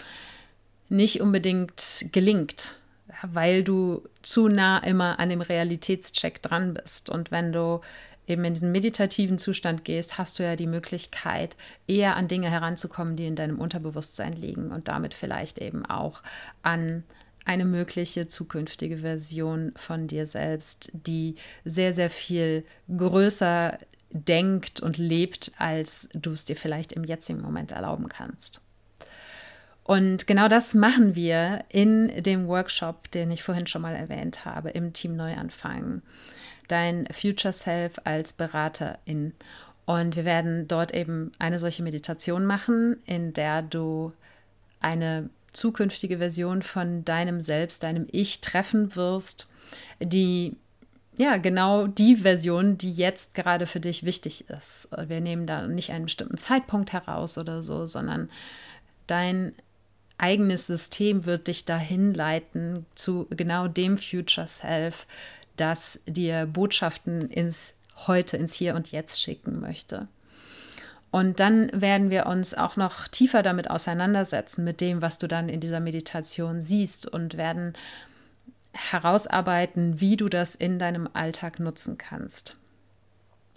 nicht 0.89 1.21
unbedingt 1.21 2.07
gelingt, 2.13 2.79
weil 3.23 3.63
du 3.63 4.03
zu 4.23 4.49
nah 4.49 4.79
immer 4.79 5.19
an 5.19 5.29
dem 5.29 5.41
Realitätscheck 5.41 6.41
dran 6.43 6.75
bist. 6.75 7.11
Und 7.11 7.31
wenn 7.31 7.53
du 7.53 7.81
eben 8.27 8.45
in 8.45 8.55
diesen 8.55 8.73
meditativen 8.73 9.39
Zustand 9.39 9.85
gehst, 9.85 10.17
hast 10.17 10.39
du 10.39 10.45
ja 10.45 10.57
die 10.57 10.67
Möglichkeit, 10.67 11.57
eher 11.87 12.17
an 12.17 12.29
Dinge 12.29 12.51
heranzukommen, 12.51 13.17
die 13.17 13.27
in 13.27 13.37
deinem 13.37 13.59
Unterbewusstsein 13.59 14.33
liegen 14.33 14.71
und 14.71 14.89
damit 14.89 15.15
vielleicht 15.15 15.59
eben 15.59 15.85
auch 15.85 16.23
an 16.63 17.03
eine 17.47 17.65
mögliche 17.65 18.29
zukünftige 18.29 18.99
Version 18.99 19.73
von 19.77 20.09
dir 20.09 20.27
selbst, 20.27 20.91
die 20.93 21.37
sehr, 21.65 21.93
sehr 21.93 22.11
viel 22.11 22.65
größer 22.95 23.79
denkt 24.11 24.81
und 24.81 24.99
lebt, 24.99 25.53
als 25.57 26.09
du 26.13 26.33
es 26.33 26.45
dir 26.45 26.57
vielleicht 26.57 26.93
im 26.93 27.05
jetzigen 27.05 27.41
Moment 27.41 27.73
erlauben 27.73 28.09
kannst. 28.09 28.61
Und 29.85 30.27
genau 30.27 30.49
das 30.49 30.75
machen 30.75 31.15
wir 31.15 31.65
in 31.69 32.23
dem 32.25 32.49
Workshop, 32.49 33.11
den 33.13 33.31
ich 33.31 33.45
vorhin 33.45 33.69
schon 33.69 33.83
mal 33.83 33.95
erwähnt 33.95 34.45
habe, 34.45 34.71
im 34.71 34.93
Team 34.93 35.15
Neuanfang 35.15 36.03
dein 36.67 37.07
Future 37.13 37.53
Self 37.53 38.01
als 38.03 38.33
Beraterin. 38.33 39.33
Und 39.85 40.17
wir 40.17 40.25
werden 40.25 40.67
dort 40.67 40.93
eben 40.93 41.31
eine 41.39 41.61
solche 41.61 41.85
Meditation 41.85 42.45
machen, 42.45 42.97
in 43.07 43.33
der 43.33 43.63
du 43.63 44.13
eine 44.81 45.31
zukünftige 45.57 46.19
Version 46.19 46.63
von 46.63 47.05
deinem 47.05 47.41
Selbst, 47.41 47.83
deinem 47.83 48.07
Ich 48.11 48.41
treffen 48.41 48.95
wirst, 48.95 49.49
die 50.01 50.57
ja, 51.19 51.39
genau 51.39 51.87
die 51.87 52.17
Version, 52.17 52.77
die 52.77 52.93
jetzt 52.93 53.35
gerade 53.35 53.67
für 53.67 53.81
dich 53.81 54.05
wichtig 54.05 54.51
ist. 54.51 54.89
Wir 55.07 55.21
nehmen 55.23 55.47
da 55.47 55.67
nicht 55.67 55.91
einen 55.91 56.05
bestimmten 56.05 56.37
Zeitpunkt 56.37 56.93
heraus 56.93 57.39
oder 57.39 57.63
so, 57.63 57.87
sondern 57.87 58.29
dein 59.07 59.55
eigenes 60.19 60.67
System 60.67 61.25
wird 61.25 61.47
dich 61.47 61.65
dahin 61.65 62.13
leiten 62.13 62.85
zu 62.95 63.27
genau 63.31 63.67
dem 63.67 63.97
Future 63.97 64.47
Self, 64.47 65.07
das 65.57 66.01
dir 66.07 66.47
Botschaften 66.47 67.31
ins 67.31 67.73
Heute, 68.07 68.37
ins 68.37 68.53
Hier 68.53 68.75
und 68.75 68.93
Jetzt 68.93 69.23
schicken 69.23 69.61
möchte. 69.61 70.07
Und 71.11 71.41
dann 71.41 71.71
werden 71.73 72.11
wir 72.11 72.27
uns 72.27 72.55
auch 72.55 72.77
noch 72.77 73.09
tiefer 73.09 73.43
damit 73.43 73.71
auseinandersetzen, 73.71 74.65
mit 74.65 74.81
dem, 74.81 75.03
was 75.03 75.19
du 75.19 75.29
dann 75.29 75.49
in 75.49 75.61
dieser 75.61 75.81
Meditation 75.81 76.61
siehst 76.61 77.07
und 77.07 77.37
werden 77.37 77.75
herausarbeiten, 78.73 80.01
wie 80.01 80.17
du 80.17 80.29
das 80.29 80.55
in 80.55 80.79
deinem 80.79 81.09
Alltag 81.13 81.61
nutzen 81.61 81.97
kannst. 81.97 82.55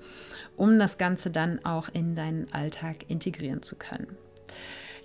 um 0.58 0.80
das 0.80 0.98
Ganze 0.98 1.32
dann 1.32 1.64
auch 1.66 1.90
in 1.90 2.16
deinen 2.16 2.52
Alltag 2.54 3.10
integrieren 3.10 3.62
zu 3.62 3.76
können. 3.76 4.18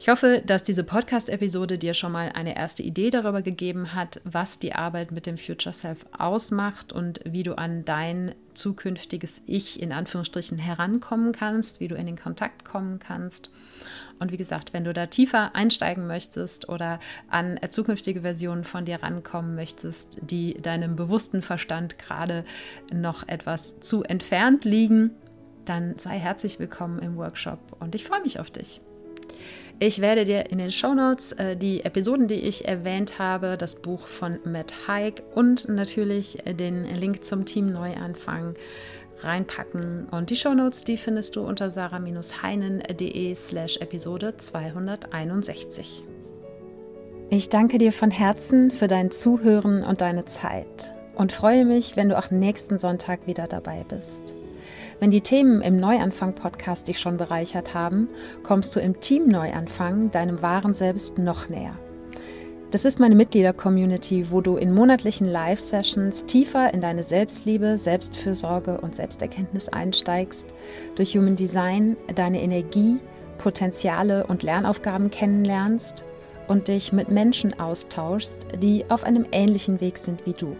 Ich 0.02 0.08
hoffe, 0.08 0.42
dass 0.46 0.62
diese 0.62 0.82
Podcast-Episode 0.82 1.76
dir 1.76 1.92
schon 1.92 2.12
mal 2.12 2.32
eine 2.32 2.56
erste 2.56 2.82
Idee 2.82 3.10
darüber 3.10 3.42
gegeben 3.42 3.94
hat, 3.94 4.22
was 4.24 4.58
die 4.58 4.74
Arbeit 4.74 5.12
mit 5.12 5.26
dem 5.26 5.36
Future 5.36 5.74
Self 5.74 6.06
ausmacht 6.16 6.90
und 6.90 7.20
wie 7.26 7.42
du 7.42 7.58
an 7.58 7.84
dein 7.84 8.34
zukünftiges 8.54 9.42
Ich 9.44 9.78
in 9.78 9.92
Anführungsstrichen 9.92 10.56
herankommen 10.56 11.32
kannst, 11.32 11.80
wie 11.80 11.88
du 11.88 11.96
in 11.96 12.06
den 12.06 12.16
Kontakt 12.16 12.64
kommen 12.64 12.98
kannst. 12.98 13.52
Und 14.18 14.32
wie 14.32 14.38
gesagt, 14.38 14.72
wenn 14.72 14.84
du 14.84 14.94
da 14.94 15.04
tiefer 15.04 15.54
einsteigen 15.54 16.06
möchtest 16.06 16.70
oder 16.70 16.98
an 17.28 17.60
zukünftige 17.68 18.22
Versionen 18.22 18.64
von 18.64 18.86
dir 18.86 19.02
rankommen 19.02 19.54
möchtest, 19.54 20.16
die 20.22 20.54
deinem 20.54 20.96
bewussten 20.96 21.42
Verstand 21.42 21.98
gerade 21.98 22.46
noch 22.90 23.28
etwas 23.28 23.80
zu 23.80 24.02
entfernt 24.02 24.64
liegen, 24.64 25.10
dann 25.66 25.98
sei 25.98 26.18
herzlich 26.18 26.58
willkommen 26.58 27.00
im 27.00 27.18
Workshop 27.18 27.76
und 27.80 27.94
ich 27.94 28.04
freue 28.04 28.22
mich 28.22 28.40
auf 28.40 28.50
dich. 28.50 28.80
Ich 29.82 30.02
werde 30.02 30.26
dir 30.26 30.50
in 30.50 30.58
den 30.58 30.70
Show 30.70 30.92
Notes 30.92 31.32
äh, 31.32 31.56
die 31.56 31.82
Episoden, 31.82 32.28
die 32.28 32.34
ich 32.34 32.68
erwähnt 32.68 33.18
habe, 33.18 33.56
das 33.56 33.76
Buch 33.76 34.06
von 34.06 34.38
Matt 34.44 34.86
Haig 34.86 35.22
und 35.34 35.70
natürlich 35.70 36.36
den 36.46 36.84
Link 36.84 37.24
zum 37.24 37.46
Team 37.46 37.72
Neuanfang 37.72 38.56
reinpacken. 39.22 40.06
Und 40.10 40.28
die 40.28 40.36
Shownotes, 40.36 40.84
die 40.84 40.98
findest 40.98 41.34
du 41.34 41.40
unter 41.40 41.72
sarah-heinen.de 41.72 43.34
slash 43.34 43.78
Episode 43.78 44.36
261. 44.36 46.04
Ich 47.30 47.48
danke 47.48 47.78
dir 47.78 47.92
von 47.92 48.10
Herzen 48.10 48.70
für 48.72 48.86
dein 48.86 49.10
Zuhören 49.10 49.82
und 49.82 50.02
deine 50.02 50.26
Zeit 50.26 50.90
und 51.14 51.32
freue 51.32 51.64
mich, 51.64 51.96
wenn 51.96 52.10
du 52.10 52.18
auch 52.18 52.30
nächsten 52.30 52.78
Sonntag 52.78 53.26
wieder 53.26 53.46
dabei 53.46 53.86
bist. 53.88 54.34
Wenn 55.00 55.10
die 55.10 55.22
Themen 55.22 55.62
im 55.62 55.78
Neuanfang-Podcast 55.80 56.86
dich 56.86 56.98
schon 56.98 57.16
bereichert 57.16 57.72
haben, 57.72 58.08
kommst 58.42 58.76
du 58.76 58.80
im 58.80 59.00
Team 59.00 59.28
Neuanfang 59.28 60.10
deinem 60.10 60.42
wahren 60.42 60.74
Selbst 60.74 61.16
noch 61.16 61.48
näher. 61.48 61.74
Das 62.70 62.84
ist 62.84 63.00
meine 63.00 63.14
Mitglieder-Community, 63.14 64.30
wo 64.30 64.42
du 64.42 64.56
in 64.56 64.74
monatlichen 64.74 65.26
Live-Sessions 65.26 66.26
tiefer 66.26 66.74
in 66.74 66.82
deine 66.82 67.02
Selbstliebe, 67.02 67.78
Selbstfürsorge 67.78 68.78
und 68.82 68.94
Selbsterkenntnis 68.94 69.70
einsteigst, 69.70 70.48
durch 70.96 71.16
Human 71.16 71.34
Design 71.34 71.96
deine 72.14 72.42
Energie, 72.42 72.98
Potenziale 73.38 74.26
und 74.26 74.42
Lernaufgaben 74.42 75.10
kennenlernst 75.10 76.04
und 76.46 76.68
dich 76.68 76.92
mit 76.92 77.08
Menschen 77.08 77.58
austauschst, 77.58 78.46
die 78.62 78.84
auf 78.90 79.04
einem 79.04 79.24
ähnlichen 79.32 79.80
Weg 79.80 79.96
sind 79.96 80.26
wie 80.26 80.34
du. 80.34 80.56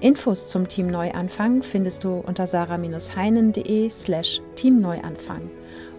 Infos 0.00 0.48
zum 0.48 0.68
Team 0.68 0.88
Neuanfang 0.88 1.62
findest 1.62 2.04
du 2.04 2.16
unter 2.18 2.46
sarah-heinen.de 2.46 3.88
slash 3.88 4.42
Teamneuanfang 4.54 5.50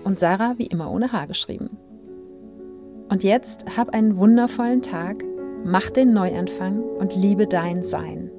und 0.03 0.19
Sarah 0.19 0.53
wie 0.57 0.67
immer 0.67 0.91
ohne 0.91 1.11
H 1.11 1.25
geschrieben. 1.25 1.77
Und 3.09 3.23
jetzt 3.23 3.65
hab 3.75 3.89
einen 3.95 4.17
wundervollen 4.17 4.81
Tag, 4.81 5.23
mach 5.65 5.89
den 5.89 6.13
Neuanfang 6.13 6.81
und 6.81 7.15
liebe 7.15 7.47
dein 7.47 7.81
Sein. 7.81 8.29